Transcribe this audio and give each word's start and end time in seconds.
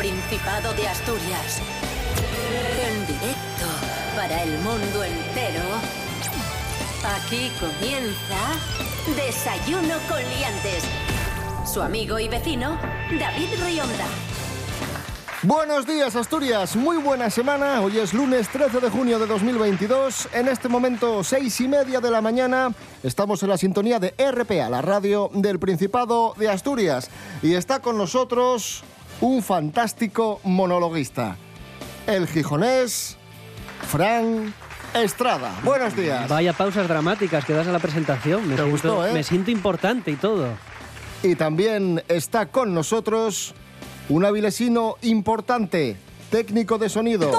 Principado 0.00 0.72
de 0.72 0.88
Asturias. 0.88 1.60
En 2.88 3.06
directo 3.06 3.66
para 4.16 4.44
el 4.44 4.58
mundo 4.60 5.04
entero. 5.04 5.62
Aquí 7.04 7.50
comienza 7.60 8.56
Desayuno 9.14 9.96
con 10.08 10.22
Liantes. 10.22 10.84
Su 11.70 11.82
amigo 11.82 12.18
y 12.18 12.28
vecino, 12.28 12.78
David 13.10 13.48
Rionda. 13.62 14.06
Buenos 15.42 15.86
días 15.86 16.16
Asturias, 16.16 16.76
muy 16.76 16.96
buena 16.96 17.28
semana. 17.28 17.82
Hoy 17.82 17.98
es 17.98 18.14
lunes 18.14 18.48
13 18.48 18.80
de 18.80 18.88
junio 18.88 19.18
de 19.18 19.26
2022. 19.26 20.28
En 20.32 20.48
este 20.48 20.70
momento, 20.70 21.22
seis 21.24 21.60
y 21.60 21.68
media 21.68 22.00
de 22.00 22.10
la 22.10 22.22
mañana, 22.22 22.72
estamos 23.02 23.42
en 23.42 23.50
la 23.50 23.58
sintonía 23.58 23.98
de 23.98 24.14
RPA, 24.18 24.70
la 24.70 24.80
radio 24.80 25.30
del 25.34 25.58
Principado 25.58 26.32
de 26.38 26.48
Asturias. 26.48 27.10
Y 27.42 27.52
está 27.52 27.80
con 27.80 27.98
nosotros 27.98 28.82
un 29.20 29.42
fantástico 29.42 30.40
monologuista, 30.44 31.36
el 32.06 32.26
gijonés 32.26 33.16
Fran 33.88 34.52
Estrada. 34.94 35.52
Buenos 35.62 35.94
días. 35.94 36.28
Vaya 36.28 36.52
pausas 36.52 36.88
dramáticas 36.88 37.44
que 37.44 37.52
das 37.52 37.68
a 37.68 37.72
la 37.72 37.78
presentación. 37.78 38.48
Me, 38.48 38.56
Te 38.56 38.62
siento, 38.62 38.70
gustó, 38.70 39.06
¿eh? 39.06 39.12
me 39.12 39.22
siento 39.22 39.50
importante 39.50 40.10
y 40.10 40.16
todo. 40.16 40.48
Y 41.22 41.34
también 41.34 42.02
está 42.08 42.46
con 42.46 42.72
nosotros 42.74 43.54
un 44.08 44.24
avilesino 44.24 44.96
importante, 45.02 45.96
técnico 46.30 46.78
de 46.78 46.88
sonido, 46.88 47.30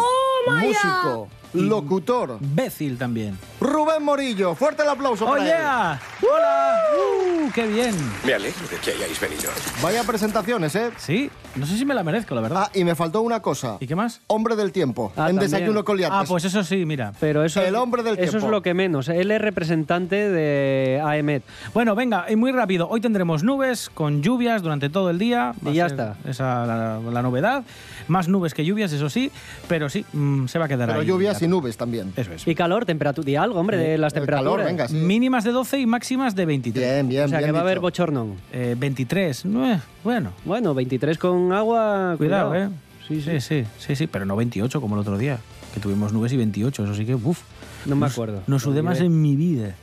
músico, 0.62 1.28
locutor, 1.54 2.38
Bécil 2.40 2.98
también. 2.98 3.38
Rubén 3.60 4.04
Morillo. 4.04 4.56
Fuerte 4.56 4.84
el 4.84 4.90
aplauso 4.90 5.26
¡Oye! 5.28 5.54
¡Hola! 5.54 6.00
¡Uh! 6.22 7.21
¡Qué 7.54 7.68
bien! 7.68 7.96
Me 8.26 8.34
alegro 8.34 8.68
de 8.70 8.78
que 8.78 8.92
hayáis 8.92 9.20
venido. 9.20 9.50
Vaya 9.82 10.04
presentaciones, 10.04 10.76
¿eh? 10.76 10.90
Sí, 10.98 11.30
no 11.56 11.66
sé 11.66 11.78
si 11.78 11.86
me 11.86 11.94
la 11.94 12.04
merezco, 12.04 12.36
la 12.36 12.42
verdad. 12.42 12.64
Ah, 12.68 12.72
y 12.74 12.84
me 12.84 12.94
faltó 12.96 13.22
una 13.22 13.42
cosa. 13.42 13.78
¿Y 13.80 13.88
qué 13.88 13.96
más? 13.96 14.22
Hombre 14.28 14.56
del 14.56 14.72
tiempo, 14.72 15.12
Ah, 15.16 15.30
en 15.30 15.36
también. 15.38 15.52
Desayuno 15.52 15.84
con 15.84 15.98
Liantes. 15.98 16.20
Ah, 16.22 16.26
pues 16.28 16.46
eso 16.46 16.64
sí, 16.64 16.86
mira. 16.86 17.14
Pero 17.20 17.44
eso, 17.44 17.62
El 17.62 17.76
hombre 17.76 18.04
del 18.04 18.14
eso 18.16 18.24
es 18.24 18.30
tiempo. 18.32 18.50
lo 18.52 18.62
que 18.62 18.74
menos. 18.74 19.10
Él 19.10 19.32
es 19.32 19.42
representante 19.42 20.30
de 20.30 21.02
AEMET. 21.04 21.44
Bueno, 21.74 21.96
venga, 21.96 22.26
y 22.30 22.36
muy 22.36 22.52
rápido. 22.52 22.88
Hoy 22.90 23.02
tendremos 23.02 23.44
nubes 23.44 23.90
con 23.90 24.22
lluvias 24.22 24.62
durante 24.62 24.90
todo 24.90 25.10
el 25.10 25.18
día. 25.18 25.54
Va 25.66 25.72
Y 25.72 25.76
ya 25.76 25.88
está. 25.88 26.16
Esa 26.26 26.66
la, 26.66 27.00
la 27.00 27.22
novedad. 27.22 27.64
Más 28.08 28.28
nubes 28.28 28.54
que 28.54 28.64
lluvias, 28.66 28.92
eso 28.94 29.10
sí. 29.10 29.32
Pero 29.68 29.90
sí, 29.90 30.06
mm, 30.14 30.48
se 30.48 30.60
va 30.60 30.66
a 30.66 30.68
quedar 30.68 30.88
Pero 30.90 31.02
ahí. 31.02 31.08
lluvias 31.08 31.42
y 31.42 31.48
nubes 31.48 31.76
también. 31.78 32.14
Eso 32.16 32.32
es. 32.34 32.48
Y 32.48 32.56
calor, 32.56 32.86
temperatura. 32.86 33.26
Di 33.26 33.36
algo, 33.36 33.60
hombre, 33.60 33.78
de 33.78 33.98
las 33.98 34.14
El 34.14 34.22
temperaturas. 34.22 34.54
calor, 34.56 34.66
venga, 34.66 34.88
sí. 34.88 34.96
Mínimas 34.96 35.44
de 35.44 35.52
12 35.52 35.80
y 35.80 35.86
máximas 35.86 36.36
de 36.36 36.46
23. 36.46 36.86
Bien, 36.94 37.10
bien, 37.10 37.31
sea, 37.32 37.44
que 37.46 37.52
va 37.52 37.60
a 37.60 37.62
haber 37.62 37.80
bochornón. 37.80 38.36
Eh, 38.54 38.76
23. 38.78 39.46
no, 39.46 39.72
eh, 39.72 39.80
bueno, 40.04 40.32
Bueno, 40.46 40.74
23 40.74 41.18
con 41.18 41.52
agua. 41.54 42.16
cuidado, 42.18 42.56
¿eh? 42.56 42.70
Sí, 43.08 43.22
Sí, 43.22 43.42
sí, 43.42 43.66
sí, 43.80 43.96
sí, 43.96 44.08
pero 44.08 44.26
no 44.26 44.36
28 44.36 44.80
como 44.80 44.96
el 44.96 45.02
otro 45.02 45.18
día. 45.18 45.40
Que 45.74 45.80
tuvimos 45.80 46.14
nubes 46.14 46.32
y 46.34 46.38
28, 46.38 46.84
eso 46.84 46.96
sí 46.96 47.06
que, 47.06 47.16
uff. 47.16 47.42
No 47.86 47.96
me 47.96 48.06
acuerdo. 48.06 48.44
No 48.48 48.60
sudé 48.60 48.78
Lo 48.78 48.84
más 48.84 49.00
en 49.00 49.22
mi 49.22 49.36
vida. 49.36 49.76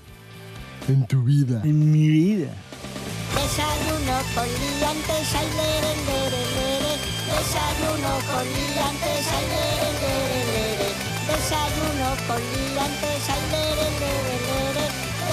En 0.89 1.07
tu 1.07 1.23
vida. 1.25 1.61
En 1.65 1.91
mi 1.91 2.09
vida. 2.09 2.49
Desayuno 3.35 4.17
con 4.35 4.45
liantes, 4.47 5.35
ay, 5.35 5.47
lere, 5.59 5.93
lere, 6.09 6.43
lere. 6.57 6.93
Desayuno 7.29 8.13
con 8.31 8.45
liantes, 8.45 9.27
ay, 9.37 9.47
lere, 9.53 9.91
lere, 10.03 10.41
lere. 10.53 10.89
Desayuno 11.29 12.09
con 12.27 12.41
liantes, 12.41 13.23
ay, 13.29 13.43
lere, 13.53 13.87
lere, 14.01 14.35
lere. 14.39 14.48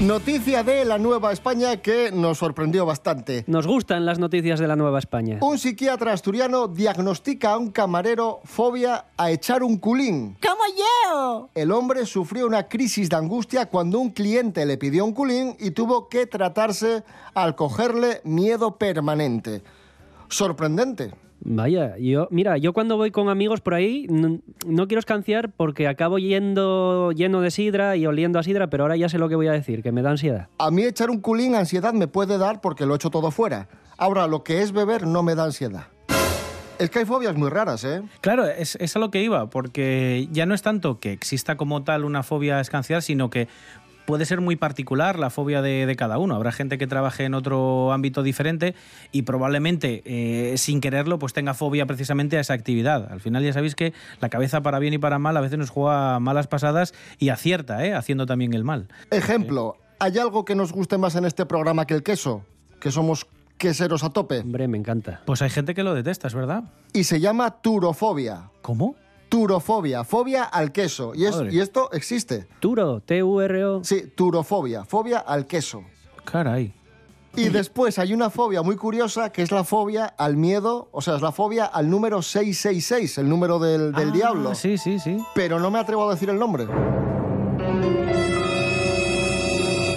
Noticia 0.00 0.62
de 0.62 0.84
la 0.84 0.96
Nueva 0.96 1.32
España 1.32 1.78
que 1.78 2.12
nos 2.12 2.38
sorprendió 2.38 2.86
bastante. 2.86 3.42
Nos 3.48 3.66
gustan 3.66 4.06
las 4.06 4.20
noticias 4.20 4.60
de 4.60 4.68
la 4.68 4.76
Nueva 4.76 5.00
España. 5.00 5.38
Un 5.40 5.58
psiquiatra 5.58 6.12
asturiano 6.12 6.68
diagnostica 6.68 7.54
a 7.54 7.58
un 7.58 7.72
camarero 7.72 8.38
fobia 8.44 9.06
a 9.16 9.32
echar 9.32 9.64
un 9.64 9.76
culín. 9.78 10.36
¡Como 10.40 10.62
yo! 10.78 11.50
El 11.52 11.72
hombre 11.72 12.06
sufrió 12.06 12.46
una 12.46 12.68
crisis 12.68 13.08
de 13.08 13.16
angustia 13.16 13.66
cuando 13.66 13.98
un 13.98 14.10
cliente 14.10 14.64
le 14.66 14.78
pidió 14.78 15.04
un 15.04 15.12
culín 15.12 15.56
y 15.58 15.72
tuvo 15.72 16.08
que 16.08 16.26
tratarse 16.26 17.02
al 17.34 17.56
cogerle 17.56 18.20
miedo 18.22 18.78
permanente. 18.78 19.64
Sorprendente. 20.28 21.10
Vaya, 21.50 21.96
yo, 21.96 22.28
mira, 22.30 22.58
yo 22.58 22.74
cuando 22.74 22.98
voy 22.98 23.10
con 23.10 23.30
amigos 23.30 23.62
por 23.62 23.72
ahí 23.72 24.06
no, 24.10 24.38
no 24.66 24.86
quiero 24.86 24.98
escanciar 24.98 25.50
porque 25.50 25.88
acabo 25.88 26.18
yendo 26.18 27.10
lleno 27.12 27.40
de 27.40 27.50
sidra 27.50 27.96
y 27.96 28.06
oliendo 28.06 28.38
a 28.38 28.42
sidra, 28.42 28.68
pero 28.68 28.84
ahora 28.84 28.96
ya 28.96 29.08
sé 29.08 29.16
lo 29.16 29.30
que 29.30 29.34
voy 29.34 29.48
a 29.48 29.52
decir, 29.52 29.82
que 29.82 29.90
me 29.90 30.02
da 30.02 30.10
ansiedad. 30.10 30.48
A 30.58 30.70
mí 30.70 30.82
echar 30.82 31.08
un 31.08 31.22
culín 31.22 31.54
ansiedad 31.54 31.94
me 31.94 32.06
puede 32.06 32.36
dar 32.36 32.60
porque 32.60 32.84
lo 32.84 32.94
echo 32.94 33.08
todo 33.08 33.30
fuera. 33.30 33.66
Ahora, 33.96 34.26
lo 34.26 34.44
que 34.44 34.60
es 34.60 34.72
beber 34.72 35.06
no 35.06 35.22
me 35.22 35.34
da 35.34 35.44
ansiedad. 35.44 35.86
Es 36.78 36.90
que 36.90 36.98
hay 36.98 37.06
fobias 37.06 37.34
muy 37.34 37.48
raras, 37.48 37.82
¿eh? 37.82 38.02
Claro, 38.20 38.46
es, 38.46 38.76
es 38.76 38.94
a 38.94 38.98
lo 38.98 39.10
que 39.10 39.22
iba, 39.22 39.48
porque 39.48 40.28
ya 40.30 40.44
no 40.44 40.54
es 40.54 40.60
tanto 40.60 41.00
que 41.00 41.12
exista 41.12 41.56
como 41.56 41.82
tal 41.82 42.04
una 42.04 42.22
fobia 42.22 42.58
a 42.58 42.60
escanciar, 42.60 43.00
sino 43.00 43.30
que 43.30 43.48
puede 44.08 44.24
ser 44.24 44.40
muy 44.40 44.56
particular 44.56 45.18
la 45.18 45.28
fobia 45.28 45.60
de, 45.60 45.84
de 45.84 45.94
cada 45.94 46.16
uno. 46.16 46.34
Habrá 46.34 46.50
gente 46.50 46.78
que 46.78 46.86
trabaje 46.86 47.24
en 47.24 47.34
otro 47.34 47.92
ámbito 47.92 48.22
diferente 48.22 48.74
y 49.12 49.22
probablemente, 49.22 50.02
eh, 50.06 50.56
sin 50.56 50.80
quererlo, 50.80 51.18
pues 51.18 51.34
tenga 51.34 51.52
fobia 51.52 51.84
precisamente 51.84 52.38
a 52.38 52.40
esa 52.40 52.54
actividad. 52.54 53.12
Al 53.12 53.20
final 53.20 53.44
ya 53.44 53.52
sabéis 53.52 53.74
que 53.74 53.92
la 54.22 54.30
cabeza 54.30 54.62
para 54.62 54.78
bien 54.78 54.94
y 54.94 54.98
para 54.98 55.18
mal 55.18 55.36
a 55.36 55.42
veces 55.42 55.58
nos 55.58 55.68
juega 55.68 56.18
malas 56.20 56.46
pasadas 56.46 56.94
y 57.18 57.28
acierta, 57.28 57.84
¿eh? 57.84 57.92
haciendo 57.92 58.24
también 58.24 58.54
el 58.54 58.64
mal. 58.64 58.88
Ejemplo, 59.10 59.76
¿hay 59.98 60.16
algo 60.16 60.46
que 60.46 60.54
nos 60.54 60.72
guste 60.72 60.96
más 60.96 61.14
en 61.14 61.26
este 61.26 61.44
programa 61.44 61.86
que 61.86 61.92
el 61.92 62.02
queso? 62.02 62.46
Que 62.80 62.90
somos 62.90 63.26
queseros 63.58 64.04
a 64.04 64.08
tope. 64.08 64.38
Hombre, 64.38 64.68
me 64.68 64.78
encanta. 64.78 65.20
Pues 65.26 65.42
hay 65.42 65.50
gente 65.50 65.74
que 65.74 65.82
lo 65.82 65.92
detesta, 65.92 66.28
¿es 66.28 66.34
verdad? 66.34 66.64
Y 66.94 67.04
se 67.04 67.20
llama 67.20 67.60
turofobia. 67.60 68.52
¿Cómo? 68.62 68.96
Turofobia, 69.28 70.04
fobia 70.04 70.44
al 70.44 70.72
queso. 70.72 71.12
Y, 71.14 71.24
es- 71.26 71.36
Madre. 71.36 71.54
y 71.54 71.60
esto 71.60 71.90
existe. 71.92 72.46
Turo, 72.60 73.00
T-U-R-O. 73.00 73.84
Sí, 73.84 74.04
turofobia, 74.14 74.84
fobia 74.84 75.18
al 75.18 75.46
queso. 75.46 75.82
Caray. 76.24 76.72
Y 77.36 77.50
después 77.50 77.98
hay 77.98 78.14
una 78.14 78.30
fobia 78.30 78.62
muy 78.62 78.74
curiosa 78.76 79.30
que 79.30 79.42
es 79.42 79.52
la 79.52 79.62
fobia 79.62 80.06
al 80.06 80.36
miedo, 80.36 80.88
o 80.92 81.02
sea, 81.02 81.14
es 81.16 81.22
la 81.22 81.30
fobia 81.30 81.66
al 81.66 81.88
número 81.88 82.20
666, 82.22 83.18
el 83.18 83.28
número 83.28 83.58
del, 83.58 83.92
del 83.92 84.08
Ah, 84.08 84.12
diablo. 84.12 84.54
Sí, 84.54 84.76
sí, 84.78 84.98
sí. 84.98 85.22
Pero 85.34 85.60
no 85.60 85.70
me 85.70 85.78
atrevo 85.78 86.08
a 86.08 86.14
decir 86.14 86.30
el 86.30 86.38
nombre. 86.38 86.66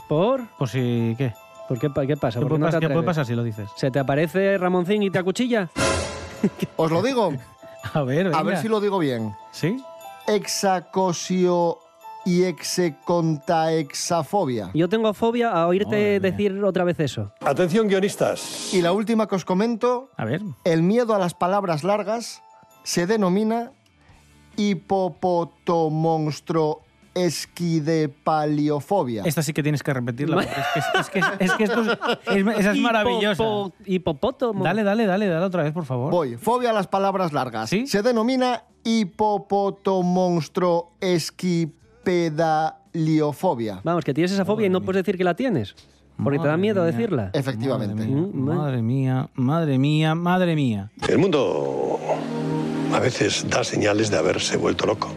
¿Por? 0.07 0.41
Pues 0.57 0.71
sí, 0.71 1.15
¿qué? 1.17 1.33
¿Por 1.67 1.79
qué, 1.79 1.89
qué 2.05 2.17
pasa? 2.17 2.39
¿Qué 2.39 2.45
¿Por 2.45 2.49
puede, 2.49 2.59
qué 2.59 2.65
no 2.65 2.69
te 2.69 2.77
pas- 2.77 2.79
qué 2.81 2.93
puede 2.93 3.05
pasar 3.05 3.25
si 3.25 3.33
lo 3.33 3.43
dices? 3.43 3.69
¿Se 3.77 3.89
te 3.91 3.99
aparece 3.99 4.57
Ramoncín 4.57 5.01
y 5.03 5.09
te 5.09 5.17
acuchilla? 5.19 5.69
Os 6.75 6.91
lo 6.91 7.01
digo, 7.01 7.31
A 7.93 8.01
ver, 8.03 8.33
a 8.33 8.43
ver 8.43 8.57
si 8.57 8.67
lo 8.67 8.79
digo 8.79 8.99
bien. 8.99 9.33
¿Sí? 9.51 9.83
Hexacosio 10.27 11.79
y 12.25 12.43
execontaexafobia. 12.43 14.69
Yo 14.73 14.87
tengo 14.89 15.13
fobia 15.13 15.51
a 15.51 15.67
oírte 15.67 15.87
Madre 15.89 16.19
mía. 16.19 16.21
decir 16.31 16.63
otra 16.63 16.83
vez 16.83 16.99
eso. 16.99 17.31
Atención, 17.41 17.87
guionistas. 17.87 18.73
Y 18.73 18.81
la 18.81 18.91
última 18.91 19.27
que 19.27 19.35
os 19.35 19.45
comento, 19.45 20.09
A 20.17 20.25
ver. 20.25 20.41
el 20.63 20.83
miedo 20.83 21.15
a 21.15 21.19
las 21.19 21.33
palabras 21.33 21.83
largas 21.83 22.41
se 22.83 23.07
denomina 23.07 23.71
hipopotomonstro 24.55 26.81
esquidepaliofobia. 27.13 29.23
Esta 29.25 29.41
sí 29.43 29.51
que 29.53 29.61
tienes 29.63 29.83
que 29.83 29.93
repetirla. 29.93 30.37
porque 30.37 30.49
es, 30.51 30.55
que, 31.09 31.19
es, 31.19 31.29
que, 31.29 31.43
es 31.45 31.51
que 31.53 31.63
esto 31.65 31.81
es, 31.81 31.87
es- 32.27 32.59
esa 32.59 32.71
es 32.71 32.77
maravillosa. 32.79 33.43
Hipopo- 33.43 33.73
hipopótamo. 33.85 34.63
Dale, 34.63 34.83
dale, 34.83 35.05
dale, 35.05 35.27
dale 35.27 35.45
otra 35.45 35.63
vez, 35.63 35.73
por 35.73 35.85
favor. 35.85 36.11
Voy, 36.11 36.37
fobia 36.37 36.69
a 36.71 36.73
las 36.73 36.87
palabras 36.87 37.33
largas. 37.33 37.69
¿Sí? 37.69 37.85
Se 37.87 38.01
denomina 38.01 38.63
hipopotomonstro 38.83 40.91
esquipedaliofobia. 40.99 43.81
Vamos, 43.83 44.03
que 44.05 44.13
tienes 44.13 44.31
esa 44.31 44.45
fobia 44.45 44.67
y 44.67 44.69
no 44.69 44.81
puedes 44.81 45.03
decir 45.03 45.17
que 45.17 45.23
la 45.23 45.35
tienes. 45.35 45.75
Porque 46.21 46.37
te 46.37 46.43
da 46.45 46.51
Madre 46.51 46.61
miedo 46.61 46.83
mía. 46.83 46.91
decirla. 46.91 47.31
Efectivamente. 47.33 48.05
Madre 48.05 48.81
mía, 48.83 49.29
madre 49.33 49.79
mía, 49.79 50.13
madre 50.13 50.55
mía. 50.55 50.91
El 51.07 51.17
mundo 51.17 51.97
a 52.93 52.99
veces 52.99 53.43
da 53.49 53.63
señales 53.63 54.11
de 54.11 54.17
haberse 54.17 54.55
vuelto 54.57 54.85
loco. 54.85 55.07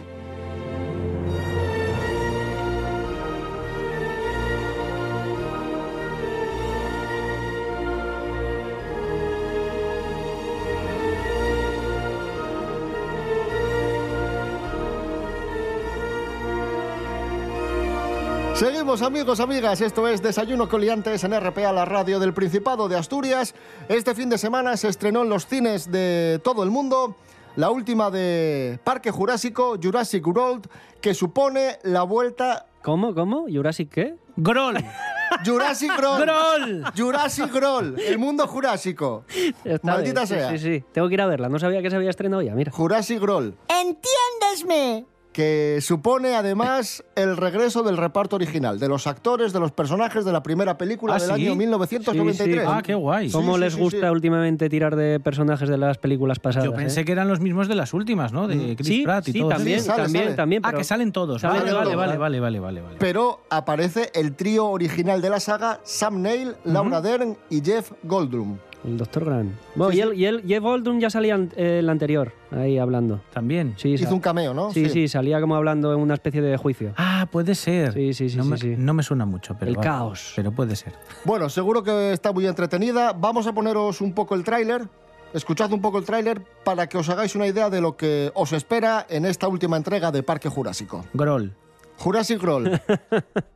Seguimos 18.55 19.01
amigos, 19.01 19.41
amigas, 19.41 19.81
esto 19.81 20.07
es 20.07 20.21
Desayuno 20.21 20.69
Coliantes 20.69 21.25
en 21.25 21.37
RPA, 21.37 21.73
la 21.73 21.83
radio 21.83 22.19
del 22.19 22.33
Principado 22.33 22.87
de 22.87 22.95
Asturias. 22.95 23.53
Este 23.89 24.15
fin 24.15 24.29
de 24.29 24.37
semana 24.37 24.77
se 24.77 24.87
estrenó 24.87 25.23
en 25.23 25.29
los 25.29 25.45
cines 25.45 25.91
de 25.91 26.39
todo 26.41 26.63
el 26.63 26.69
mundo 26.69 27.17
la 27.57 27.69
última 27.69 28.09
de 28.09 28.79
Parque 28.85 29.11
Jurásico, 29.11 29.75
Jurassic 29.81 30.25
World, 30.25 30.67
que 31.01 31.13
supone 31.13 31.79
la 31.83 32.03
vuelta... 32.03 32.67
¿Cómo? 32.81 33.13
¿Cómo? 33.13 33.45
¿Jurassic 33.53 33.89
qué? 33.89 34.15
¡Grol! 34.37 34.77
Jurassic 35.45 35.91
World. 35.91 36.21
¡Grol! 36.21 36.83
Jurassic 36.95 37.53
World, 37.53 37.99
el 37.99 38.17
mundo 38.17 38.47
jurásico. 38.47 39.25
Está 39.65 39.93
Maldita 39.95 40.21
bien, 40.23 40.27
sea. 40.27 40.49
Sí, 40.51 40.59
sí, 40.59 40.83
Tengo 40.93 41.09
que 41.09 41.15
ir 41.15 41.21
a 41.21 41.25
verla. 41.25 41.49
No 41.49 41.59
sabía 41.59 41.81
que 41.81 41.89
se 41.89 41.97
había 41.97 42.09
estrenado 42.09 42.41
ya, 42.41 42.55
mira. 42.55 42.71
Jurassic 42.71 43.21
World, 43.21 43.55
¡Entiéndesme! 43.67 45.05
Que 45.35 45.79
supone 45.81 46.33
además 46.33 47.03
el 47.17 47.35
regreso 47.35 47.83
del 47.83 47.97
reparto 47.97 48.37
original, 48.37 48.79
de 48.79 48.87
los 48.87 49.05
actores, 49.05 49.51
de 49.51 49.59
los 49.59 49.73
personajes 49.73 50.23
de 50.23 50.31
la 50.31 50.41
primera 50.41 50.77
película 50.77 51.15
¿Ah, 51.15 51.19
del 51.19 51.27
sí? 51.27 51.33
año 51.33 51.55
1993. 51.55 52.55
Sí, 52.55 52.61
sí. 52.61 52.65
Ah, 52.65 52.81
qué 52.81 52.95
guay. 52.95 53.29
¿Cómo 53.31 53.55
sí, 53.55 53.59
les 53.59 53.73
sí, 53.73 53.79
gusta 53.81 54.07
sí. 54.07 54.13
últimamente 54.13 54.69
tirar 54.69 54.95
de 54.95 55.19
personajes 55.19 55.67
de 55.67 55.77
las 55.77 55.97
películas 55.97 56.39
pasadas? 56.39 56.69
Yo 56.69 56.73
pensé 56.73 57.01
eh? 57.01 57.05
que 57.05 57.11
eran 57.11 57.27
los 57.27 57.41
mismos 57.41 57.67
de 57.67 57.75
las 57.75 57.93
últimas, 57.93 58.31
¿no? 58.31 58.47
De 58.47 58.77
Chris 58.77 58.87
Sí, 58.87 59.03
Pratt 59.03 59.27
y 59.27 59.33
sí, 59.33 59.39
todo. 59.41 59.49
también, 59.49 59.79
Sí, 59.81 59.87
sale, 59.87 60.03
también, 60.03 60.23
sale. 60.23 60.35
también. 60.37 60.61
Ah, 60.63 60.71
que 60.71 60.85
salen 60.85 61.11
todos. 61.11 61.41
Salen 61.41 61.57
Vale, 61.59 61.69
todos, 61.71 61.83
vale, 61.83 62.17
vale, 62.17 62.39
¿vale? 62.39 62.59
vale, 62.61 62.81
vale. 62.81 62.95
Pero 62.97 63.41
aparece 63.49 64.11
el 64.15 64.37
trío 64.37 64.67
original 64.67 65.21
de 65.21 65.29
la 65.31 65.41
saga, 65.41 65.81
Sam 65.83 66.21
Neill, 66.21 66.55
Laura 66.63 67.01
Dern 67.01 67.35
y 67.49 67.61
Jeff 67.61 67.91
Goldblum. 68.03 68.57
El 68.85 68.97
Doctor 68.97 69.25
Grant. 69.25 69.51
Bueno, 69.73 69.91
Sí, 69.91 69.97
y, 69.97 70.01
sí. 70.01 70.07
él, 70.07 70.13
y 70.19 70.25
él, 70.25 70.43
Jeff 70.47 70.63
ya 70.99 71.09
salía 71.09 71.35
en 71.35 71.51
eh, 71.55 71.79
el 71.79 71.89
anterior, 71.89 72.33
ahí 72.51 72.77
hablando. 72.77 73.19
También. 73.33 73.73
Sí, 73.77 73.89
Hizo 73.93 74.13
un 74.13 74.19
cameo, 74.19 74.53
¿no? 74.53 74.71
sí, 74.71 74.89
sí, 74.89 75.07
salía 75.07 75.41
como 75.41 75.55
hablando 75.55 75.91
en 75.93 75.99
una 75.99 76.13
especie 76.13 76.41
de 76.41 76.55
juicio. 76.57 76.93
Ah, 76.97 77.27
puede 77.31 77.55
ser. 77.55 77.93
Sí, 77.93 78.13
sí, 78.13 78.29
sí, 78.29 78.37
no, 78.37 78.43
sí, 78.43 78.49
me, 78.49 78.57
sí. 78.57 78.75
no 78.77 78.93
me 78.93 79.01
suena 79.01 79.25
mucho, 79.25 79.55
pero 79.57 79.69
El 79.69 79.77
vale. 79.77 79.87
caos. 79.87 80.33
Pero 80.35 80.51
puede 80.51 80.75
ser. 80.75 80.93
Bueno, 81.23 81.49
seguro 81.49 81.83
que 81.83 82.13
está 82.13 82.31
muy 82.31 82.45
entretenida. 82.45 83.13
Vamos 83.13 83.47
a 83.47 83.53
poneros 83.53 84.01
un 84.01 84.13
poco 84.13 84.35
el 84.35 84.43
tráiler. 84.43 84.87
Escuchad 85.33 85.71
un 85.73 85.81
poco 85.81 85.97
el 85.97 86.05
tráiler 86.05 86.41
para 86.63 86.87
que 86.87 86.97
os 86.97 87.09
hagáis 87.09 87.35
una 87.35 87.47
idea 87.47 87.69
de 87.69 87.81
lo 87.81 87.97
que 87.97 88.31
os 88.35 88.53
espera 88.53 89.05
en 89.09 89.25
esta 89.25 89.47
última 89.47 89.75
entrega 89.77 90.11
de 90.11 90.23
Parque 90.23 90.47
Jurásico. 90.47 91.03
Grol. 91.13 91.53
Jurassic 91.97 92.41
World. 92.43 92.79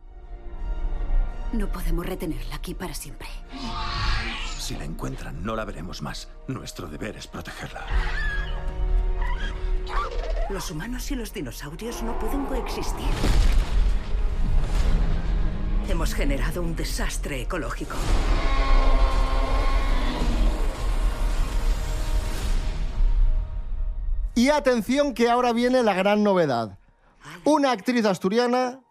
No 1.52 1.68
podemos 1.68 2.06
retenerla 2.06 2.56
aquí 2.56 2.76
para 2.76 2.94
siempre. 2.94 3.28
Si 4.70 4.76
la 4.76 4.86
encuentran, 4.86 5.44
no 5.44 5.56
la 5.56 5.66
veremos 5.66 6.04
más. 6.04 6.30
Nuestro 6.46 6.88
deber 6.88 7.18
es 7.18 7.26
protegerla. 7.26 7.88
Los 10.52 10.70
humanos 10.70 11.10
y 11.10 11.16
los 11.16 11.34
dinosaurios 11.34 12.04
no 12.04 12.20
pueden 12.20 12.46
coexistir. 12.46 13.08
Hemos 15.88 16.14
generado 16.14 16.62
un 16.62 16.76
desastre 16.76 17.42
ecológico. 17.42 17.96
Y 24.36 24.50
atención 24.50 25.16
que 25.16 25.32
ahora 25.32 25.52
viene 25.52 25.82
la 25.82 25.96
gran 25.96 26.24
novedad. 26.24 26.78
Una 27.44 27.72
actriz 27.72 28.06
asturiana 28.06 28.82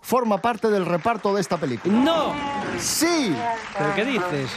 forma 0.00 0.38
parte 0.38 0.70
del 0.70 0.86
reparto 0.86 1.34
de 1.34 1.40
esta 1.40 1.56
película. 1.56 1.92
¡No! 1.92 2.53
Sí, 2.78 3.34
¿Pero 3.78 3.94
qué 3.94 4.04
dices? 4.04 4.50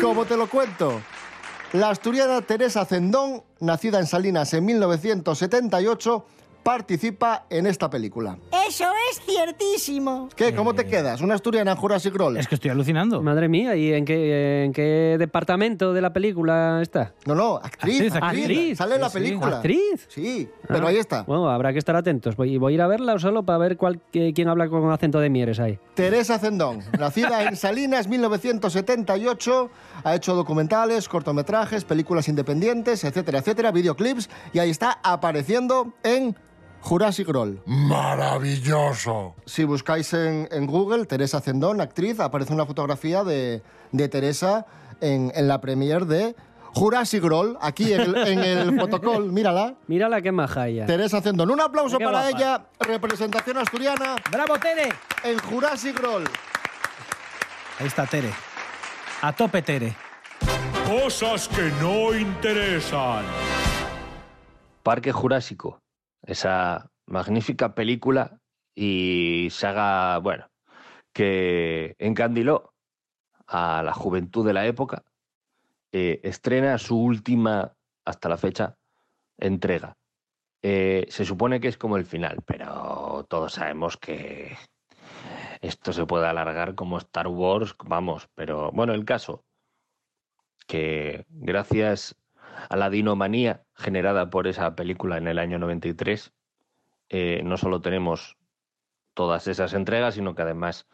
como 0.00 0.24
te 0.24 0.36
lo 0.36 0.48
cuento. 0.48 1.00
La 1.72 1.90
asturiana 1.90 2.42
Teresa 2.42 2.84
Zendón, 2.84 3.42
nacida 3.60 3.98
en 3.98 4.06
Salinas 4.06 4.52
en 4.52 4.64
1978, 4.64 6.24
participa 6.62 7.46
en 7.48 7.66
esta 7.66 7.88
película. 7.88 8.36
Eso 8.72 8.86
es 9.10 9.20
ciertísimo. 9.26 10.30
¿Qué? 10.34 10.54
¿Cómo 10.54 10.74
te 10.74 10.86
quedas? 10.86 11.20
Una 11.20 11.34
asturiana 11.34 11.72
en 11.72 11.76
Jurassic 11.76 12.14
World. 12.18 12.38
Es 12.38 12.48
que 12.48 12.54
estoy 12.54 12.70
alucinando. 12.70 13.20
Madre 13.20 13.46
mía, 13.46 13.76
¿y 13.76 13.92
en 13.92 14.06
qué, 14.06 14.64
en 14.64 14.72
qué 14.72 15.16
departamento 15.18 15.92
de 15.92 16.00
la 16.00 16.14
película 16.14 16.80
está? 16.80 17.12
No, 17.26 17.34
no, 17.34 17.56
actriz, 17.56 18.00
Actriz, 18.00 18.14
actriz. 18.16 18.42
actriz. 18.44 18.78
Sale 18.78 18.94
en 18.94 19.00
la 19.02 19.10
Sí, 19.10 19.18
sí. 19.18 19.24
película. 19.24 19.56
¿Actriz? 19.56 20.06
Sí, 20.08 20.48
pero 20.66 20.86
Ah, 20.86 20.88
ahí 20.88 20.96
está. 20.96 21.24
Bueno, 21.24 21.50
habrá 21.50 21.74
que 21.74 21.78
estar 21.80 21.94
atentos. 21.96 22.34
Voy, 22.34 22.56
voy 22.56 22.72
a 22.72 22.74
ir 22.76 22.80
a 22.80 22.86
verla 22.86 23.18
solo 23.18 23.42
para 23.42 23.58
ver 23.58 23.76
cuál, 23.76 24.00
quién 24.10 24.48
habla 24.48 24.66
con 24.70 24.90
acento 24.90 25.20
de 25.20 25.28
Mieres 25.28 25.60
ahí. 25.60 25.78
Teresa 25.92 26.38
Zendón, 26.38 26.80
nacida 26.98 27.42
en 27.44 27.56
Salinas 27.56 28.08
1978, 28.08 29.70
ha 30.02 30.14
hecho 30.14 30.34
documentales, 30.34 31.10
cortometrajes, 31.10 31.84
películas 31.84 32.26
independientes, 32.28 33.04
etcétera, 33.04 33.40
etcétera, 33.40 33.70
videoclips, 33.70 34.30
y 34.54 34.60
ahí 34.60 34.70
está 34.70 34.98
apareciendo 35.02 35.92
en 36.02 36.34
Jurassic 36.82 37.28
World. 37.28 37.60
Maravilloso. 37.66 39.34
Si 39.46 39.64
buscáis 39.64 40.12
en, 40.12 40.48
en 40.50 40.66
Google 40.66 41.06
Teresa 41.06 41.40
Zendón, 41.40 41.80
actriz, 41.80 42.20
aparece 42.20 42.52
una 42.52 42.66
fotografía 42.66 43.24
de, 43.24 43.62
de 43.92 44.08
Teresa 44.08 44.66
en, 45.00 45.32
en 45.34 45.48
la 45.48 45.60
premier 45.60 46.04
de 46.06 46.34
Jurassic 46.74 47.22
World, 47.22 47.56
aquí 47.60 47.92
en 47.92 48.00
el, 48.00 48.16
en 48.16 48.38
el 48.40 48.72
mírala. 49.32 49.74
Mírala 49.86 50.20
qué 50.22 50.32
maja 50.32 50.68
ella. 50.68 50.86
Teresa 50.86 51.20
Zendón, 51.20 51.50
un 51.50 51.60
aplauso 51.60 51.98
Qué 51.98 52.04
para 52.04 52.22
guapa. 52.22 52.38
ella, 52.38 52.64
representación 52.80 53.58
asturiana 53.58 54.16
¡Bravo, 54.30 54.58
Tere! 54.58 54.88
en 55.24 55.38
Jurassic 55.38 56.00
World. 56.02 56.28
Ahí 57.78 57.86
está 57.86 58.06
Tere. 58.06 58.32
A 59.22 59.32
tope, 59.32 59.62
Tere. 59.62 59.94
Cosas 60.86 61.46
que 61.48 61.70
no 61.80 62.12
interesan. 62.14 63.24
Parque 64.82 65.12
Jurásico, 65.12 65.78
esa 66.22 66.90
magnífica 67.06 67.74
película 67.74 68.40
y 68.74 69.48
saga, 69.50 70.18
bueno, 70.18 70.48
que 71.12 71.94
encandiló 71.98 72.72
a 73.46 73.82
la 73.82 73.92
juventud 73.92 74.46
de 74.46 74.52
la 74.52 74.66
época, 74.66 75.04
eh, 75.92 76.20
estrena 76.22 76.78
su 76.78 76.98
última, 76.98 77.74
hasta 78.04 78.28
la 78.28 78.38
fecha, 78.38 78.76
entrega. 79.38 79.96
Eh, 80.62 81.06
se 81.08 81.24
supone 81.24 81.60
que 81.60 81.68
es 81.68 81.76
como 81.76 81.96
el 81.96 82.06
final, 82.06 82.42
pero 82.46 83.26
todos 83.28 83.54
sabemos 83.54 83.96
que 83.96 84.56
esto 85.60 85.92
se 85.92 86.06
puede 86.06 86.26
alargar 86.26 86.74
como 86.74 86.98
Star 86.98 87.28
Wars, 87.28 87.74
vamos, 87.84 88.28
pero 88.34 88.70
bueno, 88.72 88.94
el 88.94 89.04
caso, 89.04 89.44
que 90.66 91.24
gracias 91.28 92.16
a 92.68 92.76
la 92.76 92.90
dinomanía 92.90 93.64
generada 93.74 94.30
por 94.30 94.46
esa 94.46 94.74
película 94.74 95.18
en 95.18 95.28
el 95.28 95.38
año 95.38 95.58
93, 95.58 96.32
eh, 97.08 97.42
no 97.44 97.56
solo 97.56 97.80
tenemos 97.80 98.36
todas 99.14 99.46
esas 99.48 99.74
entregas, 99.74 100.14
sino 100.14 100.34
que 100.34 100.42
además 100.42 100.88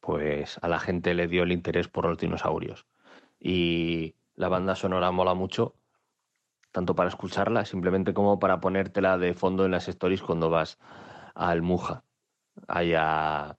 pues 0.00 0.58
a 0.60 0.68
la 0.68 0.80
gente 0.80 1.14
le 1.14 1.28
dio 1.28 1.44
el 1.44 1.52
interés 1.52 1.86
por 1.86 2.06
los 2.06 2.18
dinosaurios. 2.18 2.86
Y 3.38 4.16
la 4.34 4.48
banda 4.48 4.74
sonora 4.74 5.12
mola 5.12 5.34
mucho, 5.34 5.76
tanto 6.72 6.96
para 6.96 7.08
escucharla, 7.08 7.64
simplemente 7.64 8.12
como 8.12 8.40
para 8.40 8.60
ponértela 8.60 9.16
de 9.16 9.34
fondo 9.34 9.64
en 9.64 9.70
las 9.70 9.88
stories 9.88 10.22
cuando 10.22 10.50
vas 10.50 10.78
al 11.34 11.62
Muja, 11.62 12.04
allá 12.66 13.56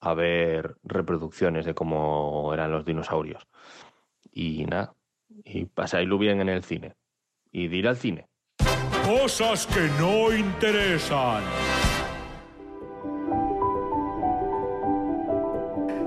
a 0.00 0.14
ver 0.14 0.76
reproducciones 0.84 1.64
de 1.66 1.74
cómo 1.74 2.54
eran 2.54 2.70
los 2.70 2.84
dinosaurios. 2.84 3.48
Y 4.32 4.64
nada, 4.66 4.94
y 5.44 5.66
pasáislo 5.66 6.18
bien 6.18 6.40
en 6.40 6.48
el 6.48 6.62
cine. 6.62 6.94
Y 7.52 7.68
de 7.68 7.76
ir 7.76 7.88
al 7.88 7.96
cine. 7.96 8.26
Cosas 9.04 9.66
que 9.66 9.88
no 9.98 10.32
interesan. 10.32 11.42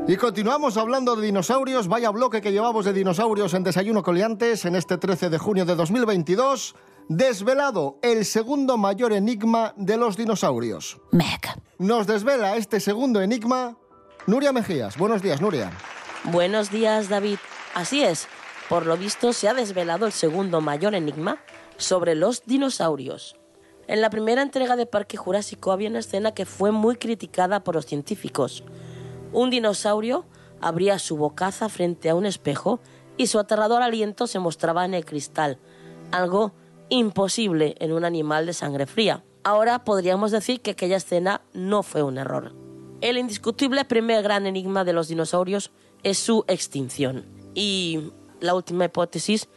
Y 0.05 0.17
continuamos 0.17 0.75
hablando 0.75 1.15
de 1.15 1.25
dinosaurios. 1.25 1.87
Vaya 1.87 2.09
bloque 2.11 2.41
que 2.41 2.51
llevamos 2.51 2.83
de 2.83 2.91
dinosaurios 2.91 3.53
en 3.53 3.63
Desayuno 3.63 4.03
Coliantes 4.03 4.65
en 4.65 4.75
este 4.75 4.97
13 4.97 5.29
de 5.29 5.37
junio 5.37 5.65
de 5.65 5.75
2022. 5.75 6.75
Desvelado 7.07 7.99
el 8.01 8.25
segundo 8.25 8.77
mayor 8.77 9.13
enigma 9.13 9.73
de 9.77 9.95
los 9.95 10.17
dinosaurios. 10.17 10.99
Meg. 11.11 11.41
Nos 11.79 12.05
desvela 12.05 12.57
este 12.57 12.81
segundo 12.81 13.21
enigma 13.21 13.77
Nuria 14.27 14.51
Mejías. 14.51 14.97
Buenos 14.97 15.21
días, 15.21 15.41
Nuria. 15.41 15.71
Buenos 16.25 16.69
días, 16.69 17.09
David. 17.09 17.37
Así 17.73 18.03
es, 18.03 18.27
por 18.73 18.87
lo 18.87 18.97
visto 18.97 19.33
se 19.33 19.47
ha 19.47 19.53
desvelado 19.53 20.07
el 20.07 20.11
segundo 20.11 20.59
mayor 20.59 20.95
enigma 20.95 21.37
sobre 21.77 22.15
los 22.15 22.43
dinosaurios. 22.43 23.35
En 23.85 24.01
la 24.01 24.09
primera 24.09 24.41
entrega 24.41 24.75
de 24.75 24.87
Parque 24.87 25.15
Jurásico 25.15 25.71
había 25.71 25.91
una 25.91 25.99
escena 25.99 26.33
que 26.33 26.47
fue 26.47 26.71
muy 26.71 26.95
criticada 26.95 27.63
por 27.63 27.75
los 27.75 27.85
científicos. 27.85 28.63
Un 29.31 29.51
dinosaurio 29.51 30.25
abría 30.59 30.97
su 30.97 31.17
bocaza 31.17 31.69
frente 31.69 32.09
a 32.09 32.15
un 32.15 32.25
espejo 32.25 32.79
y 33.15 33.27
su 33.27 33.37
aterrador 33.37 33.83
aliento 33.83 34.25
se 34.25 34.39
mostraba 34.39 34.85
en 34.85 34.95
el 34.95 35.05
cristal, 35.05 35.59
algo 36.11 36.55
imposible 36.89 37.75
en 37.77 37.91
un 37.91 38.05
animal 38.05 38.47
de 38.47 38.53
sangre 38.53 38.87
fría. 38.87 39.23
Ahora 39.43 39.83
podríamos 39.83 40.31
decir 40.31 40.61
que 40.61 40.71
aquella 40.71 40.97
escena 40.97 41.41
no 41.53 41.83
fue 41.83 42.01
un 42.01 42.17
error. 42.17 42.55
El 43.01 43.19
indiscutible 43.19 43.85
primer 43.85 44.23
gran 44.23 44.47
enigma 44.47 44.83
de 44.83 44.93
los 44.93 45.09
dinosaurios 45.09 45.69
es 46.01 46.17
su 46.17 46.43
extinción. 46.47 47.27
Y 47.53 48.11
la 48.43 48.53
última 48.53 48.85
hipótesis 48.85 49.47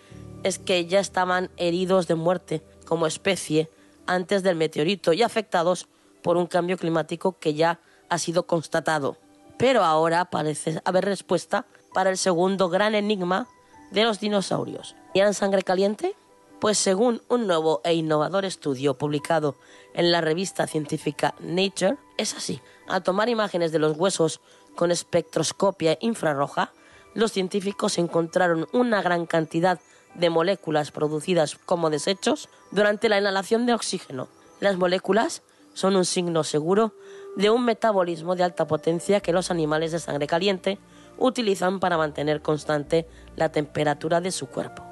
es 0.44 0.60
que 0.60 0.86
ya 0.86 1.00
estaban 1.00 1.50
heridos 1.56 2.06
de 2.06 2.14
muerte 2.14 2.62
como 2.86 3.08
especie 3.08 3.68
antes 4.06 4.44
del 4.44 4.54
meteorito 4.54 5.12
y 5.12 5.24
afectados 5.24 5.88
por 6.22 6.36
un 6.36 6.46
cambio 6.46 6.78
climático 6.78 7.36
que 7.38 7.54
ya 7.54 7.80
ha 8.08 8.18
sido 8.18 8.46
constatado. 8.46 9.16
Pero 9.58 9.82
ahora 9.82 10.26
parece 10.26 10.80
haber 10.84 11.04
respuesta 11.04 11.66
para 11.92 12.10
el 12.10 12.16
segundo 12.16 12.68
gran 12.68 12.94
enigma 12.94 13.48
de 13.90 14.04
los 14.04 14.20
dinosaurios. 14.20 14.94
¿Tienen 15.12 15.34
sangre 15.34 15.62
caliente? 15.62 16.14
Pues 16.60 16.78
según 16.78 17.22
un 17.28 17.48
nuevo 17.48 17.80
e 17.82 17.94
innovador 17.94 18.44
estudio 18.44 18.96
publicado 18.96 19.56
en 19.94 20.12
la 20.12 20.20
revista 20.20 20.68
científica 20.68 21.34
Nature, 21.40 21.96
es 22.18 22.34
así. 22.34 22.60
Al 22.86 23.02
tomar 23.02 23.28
imágenes 23.28 23.72
de 23.72 23.80
los 23.80 23.96
huesos 23.96 24.40
con 24.76 24.92
espectroscopia 24.92 25.98
infrarroja, 26.00 26.72
los 27.16 27.32
científicos 27.32 27.96
encontraron 27.96 28.68
una 28.72 29.00
gran 29.00 29.24
cantidad 29.24 29.80
de 30.14 30.28
moléculas 30.30 30.90
producidas 30.90 31.56
como 31.64 31.88
desechos 31.88 32.50
durante 32.70 33.08
la 33.08 33.18
inhalación 33.18 33.64
de 33.64 33.72
oxígeno. 33.72 34.28
Las 34.60 34.76
moléculas 34.76 35.42
son 35.72 35.96
un 35.96 36.04
signo 36.04 36.44
seguro 36.44 36.92
de 37.36 37.48
un 37.48 37.64
metabolismo 37.64 38.36
de 38.36 38.44
alta 38.44 38.66
potencia 38.66 39.20
que 39.20 39.32
los 39.32 39.50
animales 39.50 39.92
de 39.92 39.98
sangre 39.98 40.26
caliente 40.26 40.78
utilizan 41.16 41.80
para 41.80 41.96
mantener 41.96 42.42
constante 42.42 43.06
la 43.34 43.50
temperatura 43.50 44.20
de 44.20 44.30
su 44.30 44.46
cuerpo. 44.46 44.84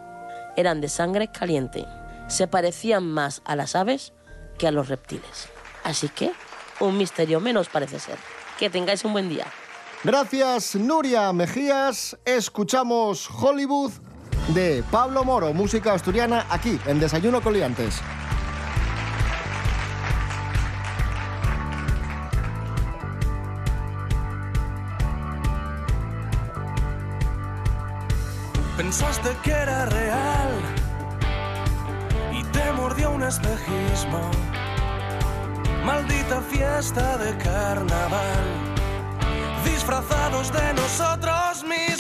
Eran 0.57 0.81
de 0.81 0.89
sangre 0.89 1.31
caliente. 1.31 1.85
Se 2.29 2.47
parecían 2.47 3.07
más 3.07 3.43
a 3.45 3.55
las 3.55 3.77
aves 3.77 4.15
que 4.57 4.67
a 4.67 4.73
los 4.73 4.89
reptiles. 4.89 5.49
Así 5.83 6.09
que, 6.09 6.33
un 6.81 6.97
misterio 6.97 7.41
menos 7.41 7.69
parece 7.69 7.99
ser. 7.99 8.17
Que 8.59 8.71
tengáis 8.71 9.05
un 9.05 9.13
buen 9.13 9.29
día. 9.29 9.47
Gracias, 10.05 10.75
Nuria 10.75 11.33
Mejías. 11.33 12.15
Escuchamos 12.27 13.27
Hollywood 13.31 13.91
de 14.49 14.85
Pablo 14.91 15.25
Moro, 15.25 15.55
música 15.55 15.95
asturiana, 15.95 16.45
aquí 16.51 16.79
en 16.85 17.01
Desayuno 17.01 17.41
con 17.41 17.55
Liantes. 17.55 18.03
Pensaste 28.77 29.31
que 29.43 29.53
era 29.53 29.87
real 29.87 30.51
y 32.31 32.43
te 32.45 32.73
mordió 32.73 33.11
un 33.11 33.23
espejismo. 33.23 34.31
Maldita 35.83 36.43
fiesta 36.43 37.17
de 37.17 37.35
carnaval, 37.39 38.74
disfrazados 39.85 40.51
de 40.51 40.73
nosotros 40.73 41.63
mismos, 41.63 41.94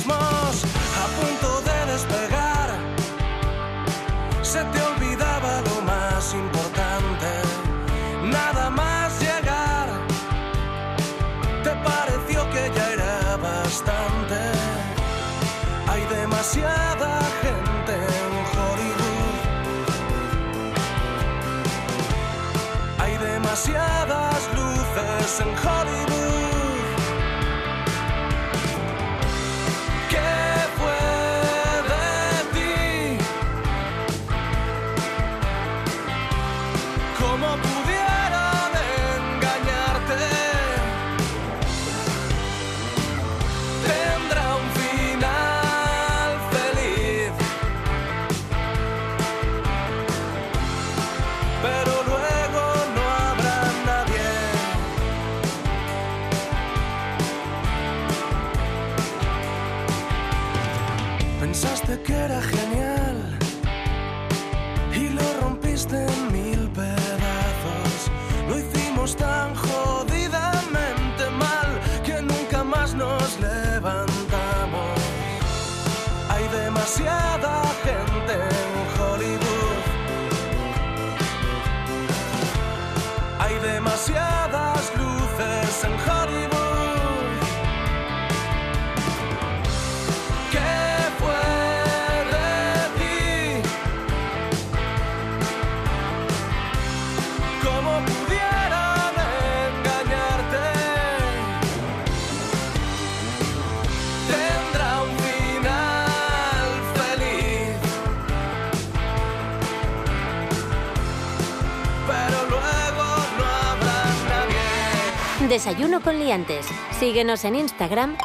Desayuno 115.48 116.00
con 116.00 116.18
liantes. 116.18 116.66
Síguenos 116.98 117.44
en 117.44 117.54
Instagram, 117.56 118.16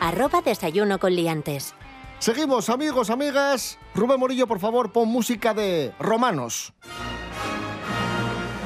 arroba 0.00 0.42
desayuno 0.42 1.00
con 1.00 1.12
liantes. 1.12 1.74
Seguimos, 2.20 2.70
amigos, 2.70 3.10
amigas. 3.10 3.78
Rubén 3.96 4.20
Morillo, 4.20 4.46
por 4.46 4.60
favor, 4.60 4.92
pon 4.92 5.08
música 5.08 5.54
de 5.54 5.92
romanos. 5.98 6.72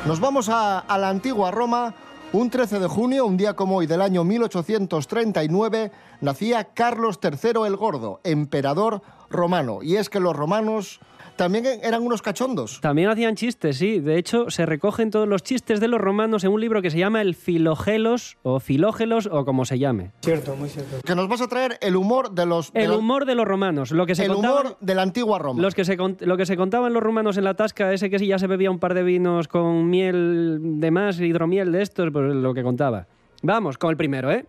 Nos 0.06 0.20
vamos 0.20 0.50
a, 0.50 0.80
a 0.80 0.98
la 0.98 1.08
antigua 1.08 1.50
Roma. 1.50 1.94
Un 2.34 2.50
13 2.50 2.80
de 2.80 2.86
junio, 2.86 3.24
un 3.24 3.38
día 3.38 3.54
como 3.56 3.76
hoy 3.76 3.86
del 3.86 4.02
año 4.02 4.24
1839, 4.24 5.90
nacía 6.20 6.64
Carlos 6.72 7.18
III 7.22 7.66
el 7.66 7.76
Gordo, 7.76 8.20
emperador 8.24 9.02
romano. 9.30 9.78
Y 9.82 9.96
es 9.96 10.10
que 10.10 10.20
los 10.20 10.36
romanos 10.36 11.00
también 11.36 11.64
eran 11.82 12.02
unos 12.02 12.22
cachondos. 12.22 12.80
También 12.80 13.08
hacían 13.08 13.34
chistes, 13.36 13.76
sí. 13.78 14.00
De 14.00 14.18
hecho, 14.18 14.50
se 14.50 14.66
recogen 14.66 15.10
todos 15.10 15.26
los 15.28 15.42
chistes 15.42 15.80
de 15.80 15.88
los 15.88 16.00
romanos 16.00 16.44
en 16.44 16.52
un 16.52 16.60
libro 16.60 16.82
que 16.82 16.90
se 16.90 16.98
llama 16.98 17.20
El 17.22 17.34
Filogelos 17.34 18.36
o 18.42 18.60
Filógelos 18.60 19.26
o 19.30 19.44
como 19.44 19.64
se 19.64 19.78
llame. 19.78 20.12
Cierto, 20.22 20.54
muy 20.56 20.68
cierto. 20.68 20.96
Que 21.04 21.14
nos 21.14 21.28
vas 21.28 21.40
a 21.40 21.48
traer 21.48 21.78
el 21.80 21.96
humor 21.96 22.30
de 22.32 22.46
los... 22.46 22.72
de 22.72 22.82
El 22.82 22.88
los- 22.88 22.98
humor 22.98 23.24
de 23.26 23.34
los 23.34 23.46
romanos, 23.46 23.90
lo 23.92 24.06
que 24.06 24.14
se 24.14 24.24
el 24.24 24.32
contaban- 24.32 24.60
humor 24.66 24.76
de 24.80 24.94
la 24.94 25.02
antigua 25.02 25.38
Roma. 25.38 25.60
Los 25.62 25.74
que 25.74 25.84
se, 25.84 25.96
lo 25.96 26.36
que 26.36 26.46
se 26.46 26.56
contaban 26.56 26.92
los 26.92 27.02
romanos 27.02 27.36
en 27.36 27.44
la 27.44 27.54
tasca, 27.54 27.92
ese 27.92 28.10
que 28.10 28.18
sí 28.18 28.26
ya 28.26 28.38
se 28.38 28.46
bebía 28.46 28.70
un 28.70 28.78
par 28.78 28.94
de 28.94 29.02
vinos 29.02 29.48
con 29.48 29.88
miel 29.90 30.58
de 30.80 30.90
más, 30.90 31.18
hidromiel 31.20 31.72
de 31.72 31.82
estos, 31.82 32.10
pues 32.12 32.34
lo 32.34 32.54
que 32.54 32.62
contaba. 32.62 33.06
Vamos, 33.42 33.78
con 33.78 33.90
el 33.90 33.96
primero, 33.96 34.30
¿eh? 34.30 34.46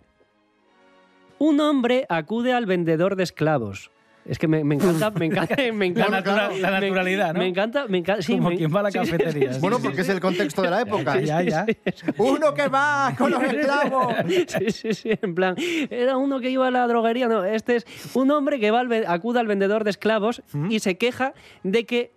Un 1.39 1.59
hombre 1.59 2.05
acude 2.09 2.53
al 2.53 2.65
vendedor 2.65 3.15
de 3.15 3.23
esclavos. 3.23 3.91
Es 4.25 4.39
que 4.39 4.47
me, 4.47 4.63
me 4.63 4.75
encanta, 4.75 5.11
me 5.11 5.25
encanta, 5.25 5.55
me 5.73 5.85
encanta. 5.87 6.09
La 6.09 6.17
natura- 6.21 6.49
la 6.57 6.71
me- 6.79 6.79
naturalidad, 6.87 7.33
¿no? 7.33 7.39
Me 7.39 7.47
encanta, 7.47 7.87
me 7.87 7.97
encanta. 7.97 8.21
sí, 8.21 8.33
Como 8.37 8.49
me- 8.51 8.57
quien 8.57 8.73
va 8.73 8.79
a 8.79 8.83
la 8.83 8.91
sí, 8.91 8.97
cafetería. 8.99 9.53
sí, 9.53 9.59
Bueno, 9.59 9.79
porque 9.79 9.97
sí. 9.97 10.01
es 10.03 10.09
el 10.09 10.19
contexto 10.21 10.61
de 10.61 10.69
la 10.69 10.81
época. 10.81 11.19
Ya, 11.19 11.41
ya. 11.41 11.65
Uno 12.17 12.53
que 12.53 12.67
va 12.69 13.13
con 13.17 13.31
los 13.31 13.43
esclavos. 13.43 14.13
Sí, 14.47 14.71
sí, 14.71 14.93
sí, 14.93 15.09
en 15.21 15.35
plan, 15.35 15.55
era 15.89 16.15
uno 16.17 16.39
que 16.39 16.49
iba 16.49 16.67
a 16.67 16.71
la 16.71 16.87
droguería, 16.87 17.27
no, 17.27 17.43
este 17.43 17.75
es 17.77 17.85
un 18.13 18.31
hombre 18.31 18.59
que 18.59 18.71
va 18.71 18.79
al 18.81 19.05
acude 19.07 19.39
al 19.39 19.47
vendedor 19.47 19.83
de 19.83 19.89
esclavos 19.89 20.41
y 20.69 20.79
se 20.79 20.97
queja 20.97 21.33
de 21.63 21.85
que 21.85 22.11